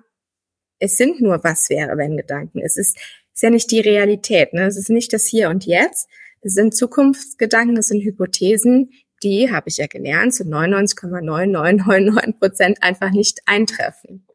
es 0.79 0.97
sind 0.97 1.21
nur 1.21 1.43
was 1.43 1.69
wäre, 1.69 1.97
wenn 1.97 2.17
Gedanken. 2.17 2.60
Es 2.60 2.77
ist, 2.77 2.97
ist 3.34 3.43
ja 3.43 3.49
nicht 3.49 3.71
die 3.71 3.79
Realität, 3.79 4.53
ne? 4.53 4.65
Es 4.65 4.77
ist 4.77 4.89
nicht 4.89 5.13
das 5.13 5.25
Hier 5.25 5.49
und 5.49 5.65
Jetzt. 5.65 6.10
Es 6.41 6.53
sind 6.56 6.75
Zukunftsgedanken, 6.75 7.77
es 7.77 7.88
sind 7.88 8.03
Hypothesen, 8.03 8.91
die, 9.23 9.51
habe 9.51 9.69
ich 9.69 9.77
ja 9.77 9.88
gelernt, 9.88 10.34
zu 10.34 10.43
99,9999 10.43 12.34
Prozent 12.39 12.84
einfach 12.84 13.12
nicht 13.12 13.39
eintreffen. 13.45 14.27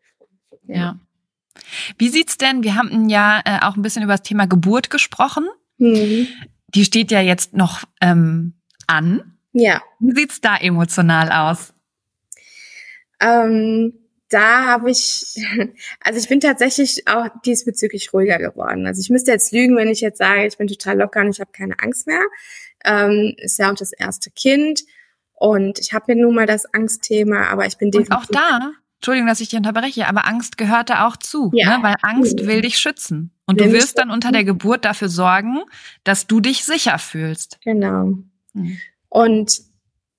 Ja. 0.67 0.99
Wie 1.99 2.09
sieht's 2.09 2.39
denn? 2.39 2.63
Wir 2.63 2.77
haben 2.77 3.11
ja 3.11 3.43
äh, 3.45 3.59
auch 3.63 3.77
ein 3.77 3.83
bisschen 3.83 4.03
über 4.03 4.15
das 4.15 4.23
Thema 4.23 4.47
Geburt 4.47 4.89
gesprochen. 4.89 5.47
Mhm. 5.79 6.29
Die 6.75 6.85
steht 6.85 7.11
ja 7.11 7.21
jetzt 7.21 7.55
noch 7.55 7.85
ähm, 8.01 8.55
an. 8.87 9.39
Ja. 9.53 9.83
Wie 9.99 10.15
sieht's 10.15 10.41
da 10.41 10.57
emotional 10.57 11.31
aus? 11.33 11.73
Ähm, 13.21 13.95
da 14.29 14.67
habe 14.67 14.91
ich, 14.91 15.35
also 16.01 16.19
ich 16.19 16.29
bin 16.29 16.41
tatsächlich 16.41 17.09
auch 17.09 17.29
diesbezüglich 17.45 18.13
ruhiger 18.13 18.39
geworden. 18.39 18.87
Also 18.87 19.01
ich 19.01 19.11
müsste 19.11 19.31
jetzt 19.31 19.53
lügen, 19.53 19.77
wenn 19.77 19.89
ich 19.89 20.01
jetzt 20.01 20.19
sage, 20.19 20.47
ich 20.47 20.59
bin 20.59 20.67
total 20.67 20.99
locker 20.99 21.21
und 21.21 21.31
ich 21.31 21.41
habe 21.41 21.53
keine 21.53 21.79
Angst 21.81 22.07
mehr. 22.07 22.23
Ähm, 22.85 23.35
ist 23.39 23.59
ja 23.59 23.71
auch 23.71 23.75
das 23.75 23.93
erste 23.93 24.31
Kind 24.31 24.83
und 25.35 25.79
ich 25.79 25.93
habe 25.93 26.13
ja 26.13 26.19
nun 26.19 26.35
mal 26.35 26.47
das 26.47 26.73
Angstthema, 26.73 27.49
aber 27.49 27.67
ich 27.67 27.79
bin 27.79 27.91
definitiv. 27.91 28.31
Und 28.31 28.37
auch 28.37 28.41
da 28.41 28.73
Entschuldigung, 28.99 29.29
dass 29.29 29.41
ich 29.41 29.49
dich 29.49 29.57
unterbreche, 29.57 30.09
aber 30.09 30.27
Angst 30.27 30.59
gehört 30.59 30.91
da 30.91 31.07
auch 31.07 31.17
zu, 31.17 31.53
ja. 31.55 31.79
ne? 31.79 31.85
weil 31.85 31.95
Angst 32.03 32.47
will 32.47 32.63
dich 32.63 32.79
schützen. 32.79 33.31
Und 33.47 33.61
will 33.61 33.69
du 33.69 33.73
wirst 33.75 33.97
dann 33.97 34.11
unter 34.11 34.33
der 34.33 34.45
Geburt 34.45 34.85
dafür 34.85 35.09
sorgen, 35.09 35.59
dass 36.03 36.27
du 36.27 36.41
dich 36.41 36.65
sicher 36.65 36.99
fühlst. 36.99 37.59
Genau. 37.65 38.19
Mhm. 38.55 38.79
Und 39.09 39.61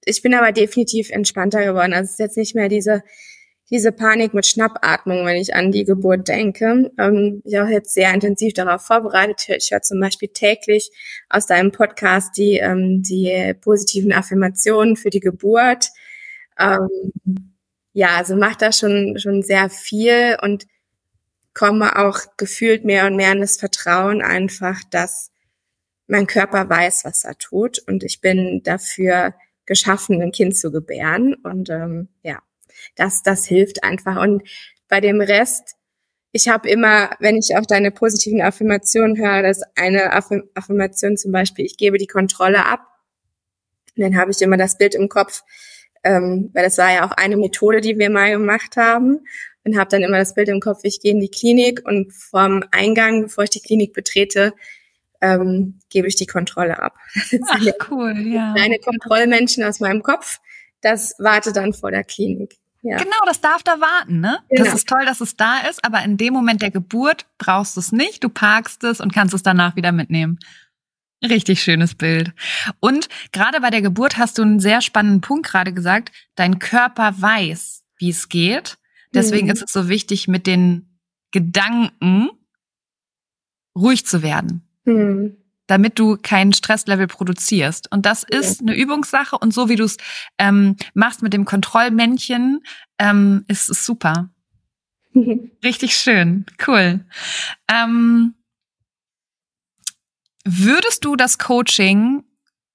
ich 0.05 0.21
bin 0.21 0.33
aber 0.33 0.53
definitiv 0.53 1.09
entspannter 1.09 1.65
geworden. 1.65 1.93
Also 1.93 2.05
es 2.05 2.11
ist 2.11 2.19
jetzt 2.19 2.37
nicht 2.37 2.55
mehr 2.55 2.69
diese, 2.69 3.03
diese 3.69 3.91
Panik 3.91 4.33
mit 4.33 4.47
Schnappatmung, 4.47 5.25
wenn 5.25 5.35
ich 5.35 5.53
an 5.53 5.73
die 5.73 5.83
Geburt 5.83 6.29
denke. 6.29 6.89
Ähm, 6.97 7.41
ich 7.43 7.59
auch 7.59 7.67
jetzt 7.67 7.93
sehr 7.93 8.13
intensiv 8.13 8.53
darauf 8.53 8.81
vorbereitet. 8.81 9.61
Ich 9.61 9.71
höre 9.71 9.81
zum 9.81 9.99
Beispiel 9.99 10.29
täglich 10.29 10.89
aus 11.29 11.45
deinem 11.45 11.73
Podcast 11.73 12.37
die, 12.37 12.57
ähm, 12.57 13.03
die 13.03 13.53
positiven 13.59 14.13
Affirmationen 14.13 14.95
für 14.95 15.09
die 15.09 15.19
Geburt. 15.19 15.89
Ähm, 16.57 16.87
ja, 17.93 18.17
also 18.17 18.35
macht 18.35 18.61
da 18.61 18.71
schon, 18.71 19.17
schon 19.19 19.41
sehr 19.43 19.69
viel 19.69 20.37
und 20.41 20.65
komme 21.53 21.97
auch 21.97 22.19
gefühlt 22.37 22.85
mehr 22.85 23.05
und 23.07 23.15
mehr 23.15 23.31
in 23.31 23.41
das 23.41 23.57
Vertrauen 23.57 24.21
einfach, 24.21 24.81
dass 24.91 25.31
mein 26.07 26.27
Körper 26.27 26.69
weiß, 26.69 27.05
was 27.05 27.23
er 27.23 27.37
tut. 27.37 27.79
Und 27.87 28.03
ich 28.03 28.21
bin 28.21 28.61
dafür 28.63 29.33
geschaffen, 29.65 30.21
ein 30.21 30.31
Kind 30.31 30.57
zu 30.57 30.71
gebären. 30.71 31.35
Und 31.35 31.69
ähm, 31.69 32.09
ja, 32.23 32.39
das, 32.95 33.23
das 33.23 33.45
hilft 33.45 33.83
einfach. 33.83 34.21
Und 34.21 34.43
bei 34.87 35.01
dem 35.01 35.21
Rest, 35.21 35.75
ich 36.31 36.47
habe 36.47 36.69
immer, 36.69 37.11
wenn 37.19 37.37
ich 37.37 37.55
auf 37.57 37.67
deine 37.67 37.91
positiven 37.91 38.41
Affirmationen 38.41 39.17
höre, 39.17 39.43
dass 39.43 39.61
eine 39.75 40.13
Affirmation 40.13 41.17
zum 41.17 41.31
Beispiel, 41.31 41.65
ich 41.65 41.77
gebe 41.77 41.97
die 41.97 42.07
Kontrolle 42.07 42.65
ab, 42.65 42.81
dann 43.95 44.17
habe 44.17 44.31
ich 44.31 44.41
immer 44.41 44.57
das 44.57 44.77
Bild 44.77 44.95
im 44.95 45.09
Kopf, 45.09 45.43
ähm, 46.03 46.49
weil 46.53 46.63
das 46.63 46.77
war 46.77 46.91
ja 46.91 47.05
auch 47.05 47.11
eine 47.11 47.37
Methode, 47.37 47.81
die 47.81 47.97
wir 47.97 48.09
mal 48.09 48.31
gemacht 48.31 48.77
haben 48.77 49.19
und 49.63 49.77
habe 49.77 49.89
dann 49.89 50.03
immer 50.03 50.17
das 50.17 50.33
Bild 50.33 50.49
im 50.49 50.59
Kopf, 50.59 50.79
ich 50.83 51.01
gehe 51.01 51.11
in 51.11 51.19
die 51.19 51.29
Klinik 51.29 51.81
und 51.85 52.13
vom 52.13 52.63
Eingang, 52.71 53.23
bevor 53.23 53.43
ich 53.43 53.49
die 53.49 53.61
Klinik 53.61 53.93
betrete, 53.93 54.53
ähm, 55.21 55.79
gebe 55.89 56.07
ich 56.07 56.15
die 56.15 56.25
Kontrolle 56.25 56.81
ab. 56.81 56.95
Ach, 57.47 57.61
cool, 57.91 58.17
ja. 58.17 58.53
Kleine 58.53 58.79
Kontrollmenschen 58.79 59.63
aus 59.63 59.79
meinem 59.79 60.01
Kopf, 60.01 60.39
das 60.81 61.15
wartet 61.19 61.57
dann 61.57 61.73
vor 61.73 61.91
der 61.91 62.03
Klinik. 62.03 62.57
Ja. 62.81 62.97
Genau, 62.97 63.17
das 63.25 63.41
darf 63.41 63.61
da 63.61 63.81
warten, 63.81 64.21
ne? 64.21 64.39
Genau. 64.49 64.63
Das 64.63 64.73
ist 64.73 64.87
toll, 64.87 65.05
dass 65.05 65.19
es 65.19 65.35
da 65.35 65.59
ist, 65.69 65.83
aber 65.83 66.01
in 66.03 66.15
dem 66.15 66.33
Moment 66.33 66.61
der 66.61 66.71
Geburt 66.71 67.25
brauchst 67.37 67.75
du 67.75 67.81
es 67.81 67.91
nicht, 67.91 68.23
du 68.23 68.29
parkst 68.29 68.83
es 68.85 69.01
und 69.01 69.13
kannst 69.13 69.33
es 69.33 69.43
danach 69.43 69.75
wieder 69.75 69.91
mitnehmen. 69.91 70.39
Richtig 71.23 71.61
schönes 71.61 71.95
Bild. 71.95 72.31
Und 72.79 73.09
gerade 73.31 73.59
bei 73.59 73.69
der 73.69 73.81
Geburt 73.81 74.17
hast 74.17 74.37
du 74.37 74.41
einen 74.41 74.59
sehr 74.59 74.81
spannenden 74.81 75.21
Punkt 75.21 75.47
gerade 75.47 75.73
gesagt. 75.73 76.11
Dein 76.35 76.59
Körper 76.59 77.13
weiß, 77.21 77.83
wie 77.97 78.09
es 78.09 78.29
geht. 78.29 78.77
Deswegen 79.13 79.47
mhm. 79.47 79.53
ist 79.53 79.63
es 79.63 79.71
so 79.73 79.89
wichtig, 79.89 80.27
mit 80.27 80.47
den 80.47 80.99
Gedanken 81.31 82.29
ruhig 83.75 84.05
zu 84.05 84.23
werden. 84.23 84.67
Mhm. 84.85 85.35
Damit 85.67 85.99
du 85.99 86.17
keinen 86.17 86.53
Stresslevel 86.53 87.07
produzierst. 87.07 87.91
Und 87.91 88.05
das 88.05 88.23
ist 88.23 88.61
eine 88.61 88.75
Übungssache. 88.75 89.37
Und 89.37 89.53
so 89.53 89.67
wie 89.67 89.75
du 89.75 89.83
es 89.83 89.97
ähm, 90.37 90.77
machst 90.93 91.21
mit 91.21 91.33
dem 91.33 91.45
Kontrollmännchen, 91.45 92.61
ähm, 92.97 93.43
ist 93.47 93.69
es 93.69 93.85
super. 93.85 94.29
Richtig 95.63 95.95
schön. 95.95 96.45
Cool. 96.65 97.05
Ähm, 97.67 98.35
Würdest 100.45 101.05
du 101.05 101.15
das 101.15 101.37
Coaching 101.37 102.23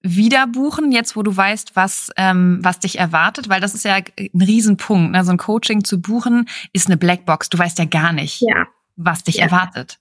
wieder 0.03 0.47
buchen, 0.47 0.93
jetzt 0.93 1.17
wo 1.17 1.23
du 1.23 1.35
weißt, 1.35 1.77
was, 1.77 2.11
ähm, 2.17 2.59
was 2.61 2.79
dich 2.79 2.99
erwartet? 2.99 3.49
Weil 3.49 3.63
das 3.63 3.75
ist 3.75 3.85
ja 3.85 3.95
ein 3.95 4.31
Riesenpunkt. 4.41 5.13
Ne? 5.13 5.25
So 5.25 5.31
ein 5.31 5.39
Coaching 5.39 5.83
zu 5.83 6.01
buchen 6.01 6.47
ist 6.75 6.87
eine 6.89 6.99
Blackbox. 6.99 7.49
Du 7.49 7.59
weißt 7.59 7.79
ja 7.79 7.87
gar 7.87 8.13
nicht, 8.13 8.43
ja. 8.43 8.67
was 8.97 9.25
dich 9.25 9.37
ja. 9.37 9.45
erwartet. 9.45 9.99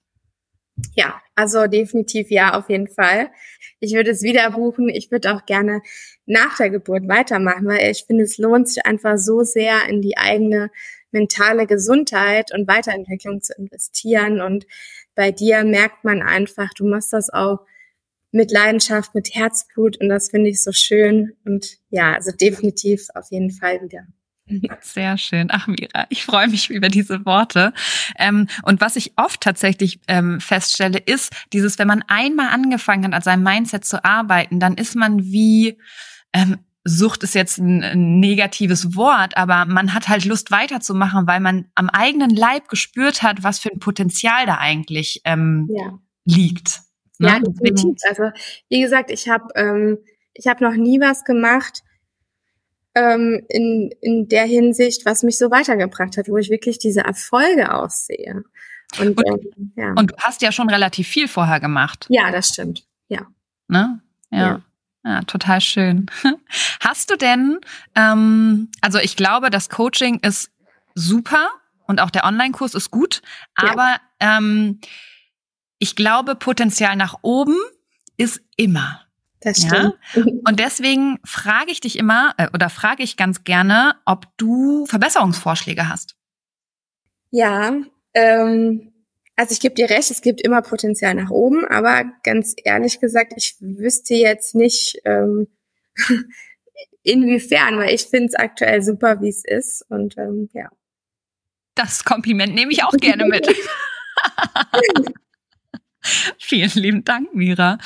Ja, 0.95 1.21
also 1.35 1.67
definitiv 1.67 2.31
ja, 2.31 2.53
auf 2.55 2.69
jeden 2.69 2.89
Fall. 2.89 3.31
Ich 3.79 3.93
würde 3.93 4.11
es 4.11 4.23
wieder 4.23 4.51
buchen. 4.51 4.89
Ich 4.89 5.09
würde 5.09 5.33
auch 5.33 5.45
gerne 5.45 5.81
nach 6.25 6.57
der 6.57 6.69
Geburt 6.69 7.07
weitermachen, 7.07 7.67
weil 7.67 7.89
ich 7.89 8.05
finde, 8.05 8.23
es 8.23 8.37
lohnt 8.37 8.67
sich 8.67 8.85
einfach 8.85 9.17
so 9.17 9.43
sehr 9.43 9.87
in 9.87 10.01
die 10.01 10.17
eigene 10.17 10.69
mentale 11.11 11.67
Gesundheit 11.67 12.53
und 12.53 12.67
Weiterentwicklung 12.67 13.41
zu 13.41 13.53
investieren. 13.53 14.41
Und 14.41 14.65
bei 15.15 15.31
dir 15.31 15.63
merkt 15.63 16.03
man 16.03 16.21
einfach, 16.21 16.69
du 16.75 16.87
machst 16.87 17.13
das 17.13 17.29
auch 17.29 17.59
mit 18.31 18.51
Leidenschaft, 18.51 19.13
mit 19.13 19.35
Herzblut 19.35 19.97
und 19.97 20.09
das 20.09 20.29
finde 20.29 20.49
ich 20.49 20.63
so 20.63 20.71
schön. 20.71 21.33
Und 21.45 21.77
ja, 21.89 22.13
also 22.13 22.31
definitiv 22.31 23.07
auf 23.13 23.27
jeden 23.29 23.51
Fall 23.51 23.81
wieder. 23.81 24.05
Sehr 24.81 25.17
schön. 25.17 25.47
Ach, 25.51 25.67
Mira, 25.67 26.05
ich 26.09 26.25
freue 26.25 26.47
mich 26.47 26.69
über 26.69 26.89
diese 26.89 27.25
Worte. 27.25 27.73
Ähm, 28.17 28.47
und 28.63 28.81
was 28.81 28.95
ich 28.95 29.13
oft 29.15 29.41
tatsächlich 29.41 29.99
ähm, 30.07 30.39
feststelle, 30.41 30.99
ist 30.99 31.33
dieses, 31.53 31.79
wenn 31.79 31.87
man 31.87 32.03
einmal 32.07 32.49
angefangen 32.49 33.05
hat, 33.05 33.13
an 33.13 33.21
seinem 33.21 33.43
Mindset 33.43 33.85
zu 33.85 34.03
arbeiten, 34.03 34.59
dann 34.59 34.75
ist 34.75 34.95
man 34.95 35.23
wie, 35.23 35.77
ähm, 36.33 36.57
Sucht 36.85 37.23
ist 37.23 37.33
jetzt 37.33 37.59
ein, 37.59 37.81
ein, 37.81 38.19
negatives 38.19 38.95
Wort, 38.95 39.37
aber 39.37 39.65
man 39.65 39.93
hat 39.93 40.09
halt 40.09 40.25
Lust 40.25 40.51
weiterzumachen, 40.51 41.27
weil 41.27 41.39
man 41.39 41.65
am 41.75 41.89
eigenen 41.89 42.29
Leib 42.29 42.67
gespürt 42.67 43.23
hat, 43.23 43.43
was 43.43 43.59
für 43.59 43.69
ein 43.71 43.79
Potenzial 43.79 44.45
da 44.45 44.57
eigentlich 44.57 45.21
ähm, 45.23 45.69
ja. 45.71 45.97
liegt. 46.25 46.81
Ne? 47.19 47.29
Ja, 47.29 47.39
definitiv. 47.39 47.95
Also 48.09 48.23
wie 48.69 48.81
gesagt, 48.81 49.11
ich 49.11 49.29
habe 49.29 49.45
ähm, 49.55 49.97
ich 50.33 50.47
habe 50.47 50.63
noch 50.63 50.73
nie 50.73 50.99
was 50.99 51.23
gemacht, 51.23 51.83
ähm, 52.95 53.43
in, 53.49 53.91
in 54.01 54.27
der 54.27 54.45
Hinsicht, 54.45 55.05
was 55.05 55.23
mich 55.23 55.37
so 55.37 55.49
weitergebracht 55.51 56.17
hat, 56.17 56.27
wo 56.29 56.37
ich 56.37 56.49
wirklich 56.49 56.77
diese 56.79 57.01
Erfolge 57.01 57.73
aussehe. 57.73 58.43
Und, 58.99 59.17
und, 59.17 59.27
ähm, 59.27 59.73
ja. 59.75 59.93
und 59.93 60.11
du 60.11 60.15
hast 60.19 60.41
ja 60.41 60.51
schon 60.51 60.69
relativ 60.69 61.07
viel 61.07 61.27
vorher 61.27 61.59
gemacht. 61.59 62.05
Ja, 62.09 62.31
das 62.31 62.49
stimmt. 62.49 62.85
Ja. 63.07 63.25
Ne? 63.67 64.01
ja. 64.31 64.39
ja. 64.39 64.61
Ja, 65.03 65.21
total 65.21 65.61
schön. 65.61 66.05
Hast 66.79 67.09
du 67.09 67.17
denn, 67.17 67.59
ähm, 67.95 68.69
also 68.81 68.99
ich 68.99 69.15
glaube, 69.15 69.49
das 69.49 69.69
Coaching 69.69 70.19
ist 70.19 70.49
super 70.95 71.49
und 71.87 71.99
auch 71.99 72.09
der 72.09 72.23
Online-Kurs 72.23 72.73
ist 72.73 72.91
gut, 72.91 73.21
aber 73.55 73.97
ja. 74.21 74.37
ähm, 74.37 74.79
ich 75.79 75.95
glaube, 75.95 76.35
Potenzial 76.35 76.95
nach 76.95 77.17
oben 77.21 77.57
ist 78.15 78.41
immer. 78.55 79.01
Das 79.41 79.57
stimmt. 79.57 79.95
Ja? 80.13 80.23
Und 80.47 80.59
deswegen 80.59 81.19
frage 81.25 81.71
ich 81.71 81.81
dich 81.81 81.97
immer 81.97 82.33
äh, 82.37 82.47
oder 82.53 82.69
frage 82.69 83.03
ich 83.03 83.17
ganz 83.17 83.43
gerne, 83.43 83.95
ob 84.05 84.27
du 84.37 84.85
Verbesserungsvorschläge 84.85 85.89
hast. 85.89 86.15
Ja, 87.31 87.73
ähm, 88.13 88.92
also 89.35 89.53
ich 89.53 89.59
gebe 89.59 89.75
dir 89.75 89.89
recht, 89.89 90.11
es 90.11 90.21
gibt 90.21 90.41
immer 90.41 90.61
Potenzial 90.61 91.15
nach 91.15 91.29
oben, 91.29 91.65
aber 91.65 92.05
ganz 92.23 92.53
ehrlich 92.63 92.99
gesagt, 92.99 93.33
ich 93.35 93.55
wüsste 93.59 94.13
jetzt 94.15 94.55
nicht, 94.55 95.01
ähm, 95.05 95.47
inwiefern, 97.03 97.77
weil 97.77 97.93
ich 97.93 98.03
finde 98.03 98.27
es 98.27 98.35
aktuell 98.35 98.81
super, 98.81 99.21
wie 99.21 99.29
es 99.29 99.43
ist. 99.43 99.85
Und 99.89 100.17
ähm, 100.17 100.49
ja. 100.53 100.69
Das 101.75 102.03
Kompliment 102.03 102.53
nehme 102.55 102.71
ich 102.71 102.83
auch 102.83 102.95
gerne 102.97 103.25
mit. 103.25 103.47
Vielen 106.37 106.71
lieben 106.75 107.03
Dank, 107.03 107.33
Mira. 107.33 107.77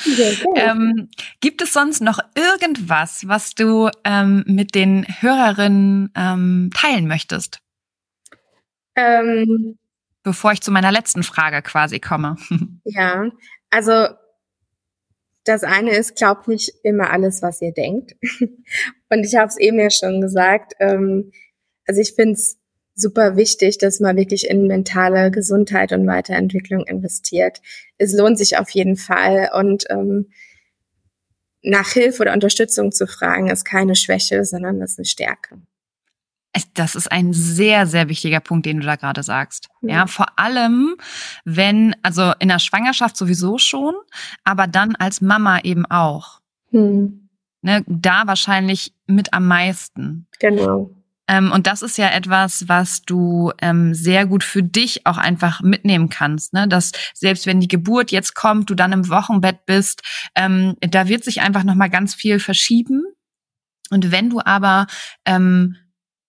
Ähm, 0.56 1.08
gibt 1.40 1.62
es 1.62 1.72
sonst 1.72 2.00
noch 2.00 2.18
irgendwas, 2.34 3.26
was 3.28 3.54
du 3.54 3.90
ähm, 4.04 4.44
mit 4.46 4.74
den 4.74 5.06
Hörerinnen 5.20 6.12
ähm, 6.16 6.70
teilen 6.74 7.06
möchtest? 7.06 7.60
Ähm, 8.96 9.78
Bevor 10.22 10.52
ich 10.52 10.60
zu 10.60 10.70
meiner 10.70 10.92
letzten 10.92 11.22
Frage 11.22 11.62
quasi 11.62 12.00
komme. 12.00 12.36
Ja, 12.84 13.30
also 13.70 14.08
das 15.44 15.62
eine 15.62 15.92
ist, 15.92 16.16
glaubt 16.16 16.48
nicht 16.48 16.72
immer 16.82 17.10
alles, 17.10 17.42
was 17.42 17.60
ihr 17.60 17.72
denkt. 17.72 18.16
Und 19.10 19.24
ich 19.24 19.34
habe 19.34 19.48
es 19.48 19.58
eben 19.58 19.78
ja 19.78 19.90
schon 19.90 20.20
gesagt. 20.20 20.74
Ähm, 20.78 21.32
also 21.86 22.00
ich 22.00 22.14
finde 22.14 22.34
es 22.34 22.58
super 22.94 23.36
wichtig, 23.36 23.78
dass 23.78 24.00
man 24.00 24.16
wirklich 24.16 24.48
in 24.48 24.66
mentale 24.66 25.30
Gesundheit 25.30 25.92
und 25.92 26.06
Weiterentwicklung 26.06 26.84
investiert. 26.86 27.60
Es 27.96 28.12
lohnt 28.12 28.38
sich 28.38 28.58
auf 28.58 28.70
jeden 28.70 28.96
Fall 28.96 29.50
und 29.54 29.84
ähm, 29.88 30.30
nach 31.62 31.90
Hilfe 31.90 32.22
oder 32.22 32.32
Unterstützung 32.32 32.92
zu 32.92 33.06
fragen, 33.06 33.48
ist 33.48 33.64
keine 33.64 33.94
Schwäche, 33.94 34.44
sondern 34.44 34.80
ist 34.80 34.98
eine 34.98 35.06
Stärke. 35.06 35.60
Das 36.74 36.94
ist 36.94 37.10
ein 37.10 37.32
sehr, 37.32 37.86
sehr 37.86 38.08
wichtiger 38.08 38.40
Punkt, 38.40 38.66
den 38.66 38.80
du 38.80 38.86
da 38.86 38.96
gerade 38.96 39.22
sagst. 39.22 39.68
Ja. 39.82 39.94
ja, 39.94 40.06
vor 40.06 40.26
allem, 40.36 40.96
wenn, 41.44 41.94
also 42.02 42.32
in 42.38 42.48
der 42.48 42.58
Schwangerschaft 42.58 43.16
sowieso 43.16 43.58
schon, 43.58 43.94
aber 44.44 44.66
dann 44.66 44.94
als 44.96 45.20
Mama 45.20 45.60
eben 45.60 45.86
auch. 45.86 46.40
Hm. 46.70 47.28
Ne, 47.60 47.84
da 47.88 48.26
wahrscheinlich 48.26 48.94
mit 49.06 49.32
am 49.32 49.46
meisten. 49.46 50.28
Genau. 50.38 50.90
Ähm, 51.28 51.52
und 51.52 51.66
das 51.66 51.82
ist 51.82 51.98
ja 51.98 52.08
etwas, 52.08 52.68
was 52.68 53.02
du 53.02 53.52
ähm, 53.60 53.94
sehr 53.94 54.26
gut 54.26 54.42
für 54.42 54.62
dich 54.62 55.06
auch 55.06 55.18
einfach 55.18 55.60
mitnehmen 55.60 56.08
kannst. 56.08 56.54
Ne? 56.54 56.66
Dass 56.66 56.92
selbst 57.14 57.46
wenn 57.46 57.60
die 57.60 57.68
Geburt 57.68 58.10
jetzt 58.10 58.34
kommt, 58.34 58.70
du 58.70 58.74
dann 58.74 58.92
im 58.92 59.08
Wochenbett 59.10 59.66
bist, 59.66 60.02
ähm, 60.34 60.76
da 60.80 61.06
wird 61.08 61.24
sich 61.24 61.42
einfach 61.42 61.64
nochmal 61.64 61.90
ganz 61.90 62.14
viel 62.14 62.40
verschieben. 62.40 63.04
Und 63.90 64.10
wenn 64.10 64.30
du 64.30 64.40
aber 64.40 64.86
ähm, 65.26 65.76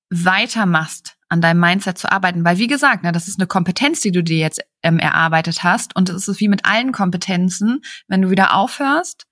weitermachst, 0.10 1.16
an 1.30 1.42
deinem 1.42 1.60
Mindset 1.60 1.98
zu 1.98 2.12
arbeiten, 2.12 2.44
weil 2.44 2.58
wie 2.58 2.68
gesagt, 2.68 3.04
ne, 3.04 3.12
das 3.12 3.28
ist 3.28 3.40
eine 3.40 3.48
Kompetenz, 3.48 4.02
die 4.02 4.12
du 4.12 4.24
dir 4.24 4.38
jetzt 4.38 4.62
ähm, 4.82 4.98
erarbeitet 4.98 5.64
hast. 5.64 5.96
Und 5.96 6.10
es 6.10 6.28
ist 6.28 6.40
wie 6.40 6.48
mit 6.48 6.66
allen 6.66 6.92
Kompetenzen, 6.92 7.82
wenn 8.08 8.24
du 8.24 8.32
wieder 8.32 8.56
aufhörst, 8.56 9.28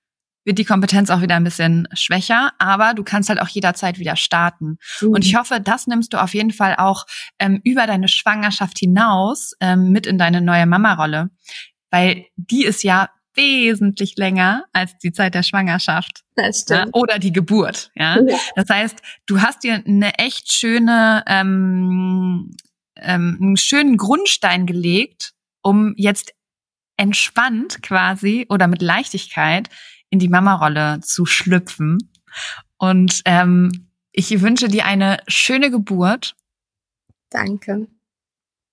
wird 0.45 0.59
die 0.59 0.65
Kompetenz 0.65 1.09
auch 1.09 1.21
wieder 1.21 1.35
ein 1.35 1.43
bisschen 1.43 1.89
schwächer, 1.93 2.53
aber 2.57 2.93
du 2.93 3.03
kannst 3.03 3.27
halt 3.27 3.41
auch 3.41 3.49
jederzeit 3.49 3.99
wieder 3.99 4.15
starten. 4.15 4.77
Mhm. 5.01 5.09
Und 5.09 5.25
ich 5.25 5.35
hoffe, 5.35 5.59
das 5.59 5.87
nimmst 5.87 6.13
du 6.13 6.21
auf 6.21 6.33
jeden 6.33 6.51
Fall 6.51 6.75
auch 6.77 7.05
ähm, 7.37 7.59
über 7.65 7.85
deine 7.85 8.07
Schwangerschaft 8.07 8.79
hinaus 8.79 9.53
ähm, 9.59 9.91
mit 9.91 10.07
in 10.07 10.17
deine 10.17 10.39
neue 10.39 10.65
Mama-Rolle, 10.65 11.31
weil 11.91 12.25
die 12.37 12.63
ist 12.63 12.83
ja 12.83 13.09
wesentlich 13.38 14.17
länger 14.17 14.65
als 14.73 14.97
die 14.97 15.12
Zeit 15.13 15.36
der 15.36 15.43
Schwangerschaft 15.43 16.23
das 16.38 16.62
stimmt. 16.62 16.91
Ja, 16.93 17.02
oder 17.02 17.19
die 17.19 17.34
Geburt. 17.34 17.91
Ja? 17.95 18.19
ja? 18.21 18.38
das 18.56 18.69
heißt, 18.69 19.02
du 19.26 19.41
hast 19.41 19.63
dir 19.63 19.84
eine 19.86 20.13
echt 20.19 20.52
schöne, 20.52 21.23
ähm, 21.28 22.52
ähm, 22.95 23.38
einen 23.41 23.58
schönen 23.58 23.97
Grundstein 23.97 24.65
gelegt, 24.65 25.34
um 25.63 25.93
jetzt 25.97 26.34
entspannt 26.95 27.82
quasi 27.82 28.45
oder 28.50 28.67
mit 28.67 28.82
Leichtigkeit 28.82 29.69
in 30.10 30.19
die 30.19 30.30
Mama-Rolle 30.30 31.00
zu 31.02 31.26
schlüpfen. 31.26 31.97
Und 32.78 33.21
ähm, 33.26 33.89
ich 34.12 34.41
wünsche 34.41 34.67
dir 34.67 34.86
eine 34.86 35.17
schöne 35.28 35.71
Geburt. 35.71 36.36
Danke. 37.30 37.88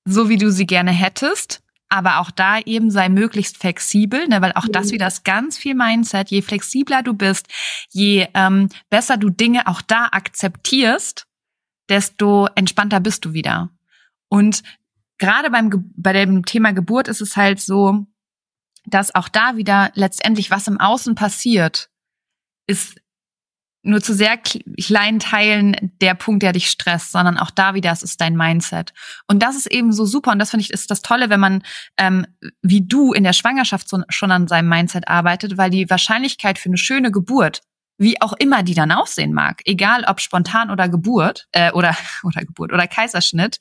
So 0.06 0.28
wie 0.28 0.36
du 0.36 0.52
sie 0.52 0.66
gerne 0.66 0.92
hättest. 0.92 1.63
Aber 1.94 2.18
auch 2.18 2.32
da 2.32 2.58
eben 2.58 2.90
sei 2.90 3.08
möglichst 3.08 3.56
flexibel, 3.56 4.26
ne, 4.26 4.42
weil 4.42 4.50
auch 4.54 4.66
mhm. 4.66 4.72
das 4.72 4.90
wieder 4.90 5.06
ist 5.06 5.24
ganz 5.24 5.56
viel 5.56 5.76
Mindset. 5.76 6.28
Je 6.28 6.42
flexibler 6.42 7.04
du 7.04 7.14
bist, 7.14 7.46
je 7.90 8.26
ähm, 8.34 8.68
besser 8.90 9.16
du 9.16 9.30
Dinge 9.30 9.68
auch 9.68 9.80
da 9.80 10.08
akzeptierst, 10.10 11.28
desto 11.88 12.48
entspannter 12.56 12.98
bist 12.98 13.24
du 13.24 13.32
wieder. 13.32 13.70
Und 14.28 14.64
gerade 15.18 15.52
beim 15.52 15.92
bei 15.94 16.12
dem 16.12 16.44
Thema 16.44 16.72
Geburt 16.72 17.06
ist 17.06 17.20
es 17.20 17.36
halt 17.36 17.60
so, 17.60 18.04
dass 18.86 19.14
auch 19.14 19.28
da 19.28 19.56
wieder 19.56 19.92
letztendlich 19.94 20.50
was 20.50 20.66
im 20.66 20.80
Außen 20.80 21.14
passiert, 21.14 21.90
ist 22.66 23.00
nur 23.84 24.00
zu 24.00 24.14
sehr 24.14 24.38
kleinen 24.38 25.18
Teilen 25.18 25.92
der 26.00 26.14
Punkt, 26.14 26.42
der 26.42 26.52
dich 26.52 26.68
stresst, 26.70 27.12
sondern 27.12 27.38
auch 27.38 27.50
da 27.50 27.74
wieder, 27.74 27.92
es 27.92 28.02
ist 28.02 28.20
dein 28.20 28.36
Mindset. 28.36 28.92
Und 29.26 29.42
das 29.42 29.56
ist 29.56 29.66
eben 29.66 29.92
so 29.92 30.04
super. 30.04 30.32
Und 30.32 30.38
das 30.38 30.50
finde 30.50 30.62
ich 30.62 30.70
ist 30.70 30.90
das 30.90 31.02
Tolle, 31.02 31.30
wenn 31.30 31.40
man 31.40 31.62
ähm, 31.98 32.26
wie 32.62 32.86
du 32.86 33.12
in 33.12 33.24
der 33.24 33.32
Schwangerschaft 33.32 33.88
so, 33.88 34.02
schon 34.08 34.30
an 34.30 34.48
seinem 34.48 34.68
Mindset 34.68 35.08
arbeitet, 35.08 35.58
weil 35.58 35.70
die 35.70 35.88
Wahrscheinlichkeit 35.88 36.58
für 36.58 36.68
eine 36.68 36.78
schöne 36.78 37.10
Geburt, 37.10 37.60
wie 37.98 38.20
auch 38.20 38.32
immer 38.32 38.62
die 38.62 38.74
dann 38.74 38.90
aussehen 38.90 39.32
mag, 39.32 39.60
egal 39.66 40.04
ob 40.04 40.20
spontan 40.20 40.70
oder 40.70 40.88
Geburt 40.88 41.46
äh, 41.52 41.70
oder 41.72 41.96
oder 42.24 42.44
Geburt 42.44 42.72
oder 42.72 42.86
Kaiserschnitt, 42.86 43.58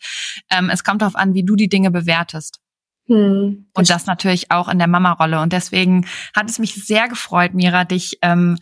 ähm, 0.50 0.70
es 0.70 0.84
kommt 0.84 1.02
darauf 1.02 1.16
an, 1.16 1.34
wie 1.34 1.44
du 1.44 1.56
die 1.56 1.70
Dinge 1.70 1.92
bewertest. 1.92 2.60
Hm, 3.08 3.68
und 3.74 3.90
das 3.90 4.06
natürlich 4.06 4.50
auch 4.50 4.70
in 4.70 4.78
der 4.78 4.88
Mama-Rolle. 4.88 5.42
Und 5.42 5.52
deswegen 5.52 6.08
hat 6.34 6.50
es 6.50 6.58
mich 6.58 6.74
sehr 6.86 7.10
gefreut, 7.10 7.54
Mira, 7.54 7.84
dich 7.84 8.18
ähm, 8.22 8.58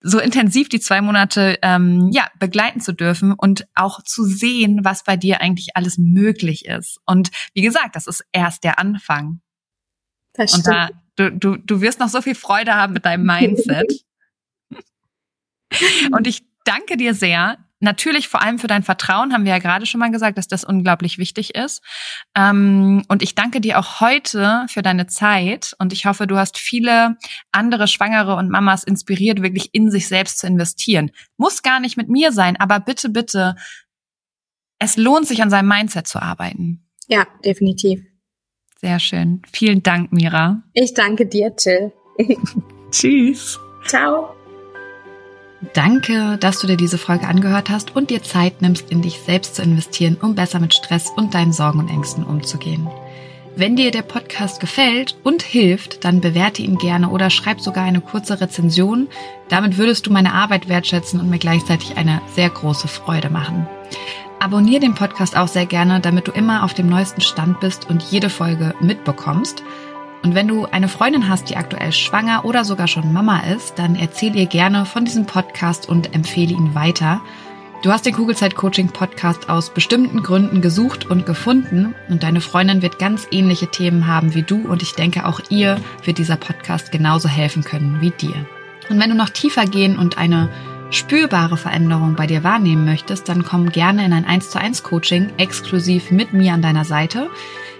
so 0.00 0.18
intensiv 0.20 0.68
die 0.68 0.80
zwei 0.80 1.00
Monate 1.00 1.58
ähm, 1.62 2.10
ja 2.12 2.28
begleiten 2.38 2.80
zu 2.80 2.92
dürfen 2.92 3.32
und 3.32 3.66
auch 3.74 4.02
zu 4.02 4.24
sehen, 4.24 4.80
was 4.84 5.04
bei 5.04 5.16
dir 5.16 5.40
eigentlich 5.40 5.76
alles 5.76 5.98
möglich 5.98 6.66
ist. 6.66 7.00
Und 7.04 7.30
wie 7.54 7.62
gesagt, 7.62 7.96
das 7.96 8.06
ist 8.06 8.24
erst 8.32 8.64
der 8.64 8.78
Anfang. 8.78 9.40
Das 10.34 10.50
stimmt. 10.50 10.66
Und 10.68 10.74
da, 10.74 10.88
du, 11.16 11.32
du, 11.32 11.56
du 11.56 11.80
wirst 11.80 12.00
noch 12.00 12.08
so 12.08 12.22
viel 12.22 12.36
Freude 12.36 12.74
haben 12.74 12.92
mit 12.92 13.04
deinem 13.04 13.26
Mindset. 13.26 14.04
und 16.12 16.26
ich 16.26 16.44
danke 16.64 16.96
dir 16.96 17.14
sehr, 17.14 17.58
natürlich 17.80 18.28
vor 18.28 18.42
allem 18.42 18.58
für 18.58 18.66
dein 18.66 18.82
Vertrauen, 18.82 19.32
haben 19.32 19.44
wir 19.44 19.52
ja 19.52 19.58
gerade 19.58 19.86
schon 19.86 20.00
mal 20.00 20.10
gesagt, 20.10 20.38
dass 20.38 20.48
das 20.48 20.64
unglaublich 20.64 21.18
wichtig 21.18 21.54
ist. 21.54 21.82
Ähm, 22.34 23.04
und 23.08 23.22
ich 23.22 23.34
danke 23.34 23.60
dir 23.60 23.78
auch 23.78 24.00
heute 24.00 24.66
für 24.68 24.82
deine 24.82 25.06
Zeit 25.06 25.74
und 25.78 25.92
ich 25.92 26.06
hoffe, 26.06 26.26
du 26.26 26.36
hast 26.36 26.58
viele 26.58 27.16
andere 27.52 27.88
Schwangere 27.88 28.36
und 28.36 28.50
Mamas 28.50 28.84
inspiriert, 28.84 29.42
wirklich 29.42 29.70
in 29.72 29.90
sich 29.90 30.08
selbst 30.08 30.38
zu 30.38 30.46
investieren. 30.46 31.10
Muss 31.36 31.62
gar 31.62 31.80
nicht 31.80 31.96
mit 31.96 32.08
mir 32.08 32.32
sein, 32.32 32.56
aber 32.58 32.80
bitte, 32.80 33.08
bitte, 33.08 33.56
es 34.78 34.96
lohnt 34.96 35.26
sich 35.26 35.42
an 35.42 35.50
seinem 35.50 35.68
Mindset 35.68 36.06
zu 36.06 36.20
arbeiten. 36.20 36.86
Ja, 37.08 37.26
definitiv. 37.44 38.00
Sehr 38.80 39.00
schön. 39.00 39.42
Vielen 39.52 39.82
Dank, 39.82 40.12
Mira. 40.12 40.62
Ich 40.72 40.94
danke 40.94 41.26
dir, 41.26 41.54
Till. 41.56 41.92
Tschüss. 42.90 43.58
Ciao. 43.86 44.37
Danke, 45.74 46.38
dass 46.38 46.60
du 46.60 46.68
dir 46.68 46.76
diese 46.76 46.98
Folge 46.98 47.26
angehört 47.26 47.68
hast 47.68 47.96
und 47.96 48.10
dir 48.10 48.22
Zeit 48.22 48.62
nimmst, 48.62 48.90
in 48.90 49.02
dich 49.02 49.18
selbst 49.26 49.56
zu 49.56 49.62
investieren, 49.62 50.16
um 50.20 50.36
besser 50.36 50.60
mit 50.60 50.72
Stress 50.72 51.10
und 51.16 51.34
deinen 51.34 51.52
Sorgen 51.52 51.80
und 51.80 51.88
Ängsten 51.88 52.22
umzugehen. 52.22 52.88
Wenn 53.56 53.74
dir 53.74 53.90
der 53.90 54.02
Podcast 54.02 54.60
gefällt 54.60 55.16
und 55.24 55.42
hilft, 55.42 56.04
dann 56.04 56.20
bewerte 56.20 56.62
ihn 56.62 56.78
gerne 56.78 57.08
oder 57.08 57.28
schreib 57.28 57.60
sogar 57.60 57.82
eine 57.82 58.00
kurze 58.00 58.40
Rezension. 58.40 59.08
Damit 59.48 59.78
würdest 59.78 60.06
du 60.06 60.12
meine 60.12 60.32
Arbeit 60.32 60.68
wertschätzen 60.68 61.18
und 61.18 61.28
mir 61.28 61.40
gleichzeitig 61.40 61.96
eine 61.96 62.22
sehr 62.36 62.50
große 62.50 62.86
Freude 62.86 63.30
machen. 63.30 63.66
Abonnier 64.38 64.78
den 64.78 64.94
Podcast 64.94 65.36
auch 65.36 65.48
sehr 65.48 65.66
gerne, 65.66 65.98
damit 65.98 66.28
du 66.28 66.30
immer 66.30 66.62
auf 66.62 66.72
dem 66.72 66.88
neuesten 66.88 67.20
Stand 67.20 67.58
bist 67.58 67.90
und 67.90 68.04
jede 68.04 68.30
Folge 68.30 68.76
mitbekommst. 68.80 69.64
Und 70.22 70.34
wenn 70.34 70.48
du 70.48 70.66
eine 70.66 70.88
Freundin 70.88 71.28
hast, 71.28 71.48
die 71.48 71.56
aktuell 71.56 71.92
schwanger 71.92 72.44
oder 72.44 72.64
sogar 72.64 72.88
schon 72.88 73.12
Mama 73.12 73.40
ist, 73.40 73.78
dann 73.78 73.94
erzähl 73.94 74.34
ihr 74.34 74.46
gerne 74.46 74.84
von 74.84 75.04
diesem 75.04 75.26
Podcast 75.26 75.88
und 75.88 76.14
empfehle 76.14 76.52
ihn 76.52 76.74
weiter. 76.74 77.20
Du 77.82 77.92
hast 77.92 78.06
den 78.06 78.14
Kugelzeit 78.14 78.56
Coaching 78.56 78.88
Podcast 78.88 79.48
aus 79.48 79.70
bestimmten 79.70 80.24
Gründen 80.24 80.60
gesucht 80.60 81.08
und 81.08 81.26
gefunden 81.26 81.94
und 82.08 82.24
deine 82.24 82.40
Freundin 82.40 82.82
wird 82.82 82.98
ganz 82.98 83.28
ähnliche 83.30 83.68
Themen 83.68 84.08
haben 84.08 84.34
wie 84.34 84.42
du 84.42 84.66
und 84.66 84.82
ich 84.82 84.94
denke 84.94 85.24
auch 85.24 85.40
ihr 85.48 85.80
wird 86.02 86.18
dieser 86.18 86.36
Podcast 86.36 86.90
genauso 86.90 87.28
helfen 87.28 87.62
können 87.62 88.00
wie 88.00 88.10
dir. 88.10 88.34
Und 88.90 88.98
wenn 88.98 89.10
du 89.10 89.16
noch 89.16 89.30
tiefer 89.30 89.64
gehen 89.64 89.96
und 89.96 90.18
eine 90.18 90.48
spürbare 90.90 91.56
Veränderung 91.56 92.16
bei 92.16 92.26
dir 92.26 92.42
wahrnehmen 92.42 92.84
möchtest, 92.84 93.28
dann 93.28 93.44
komm 93.44 93.70
gerne 93.70 94.04
in 94.04 94.12
ein 94.12 94.24
1 94.24 94.50
zu 94.50 94.58
1 94.58 94.82
Coaching 94.82 95.30
exklusiv 95.36 96.10
mit 96.10 96.32
mir 96.32 96.54
an 96.54 96.62
deiner 96.62 96.84
Seite. 96.84 97.30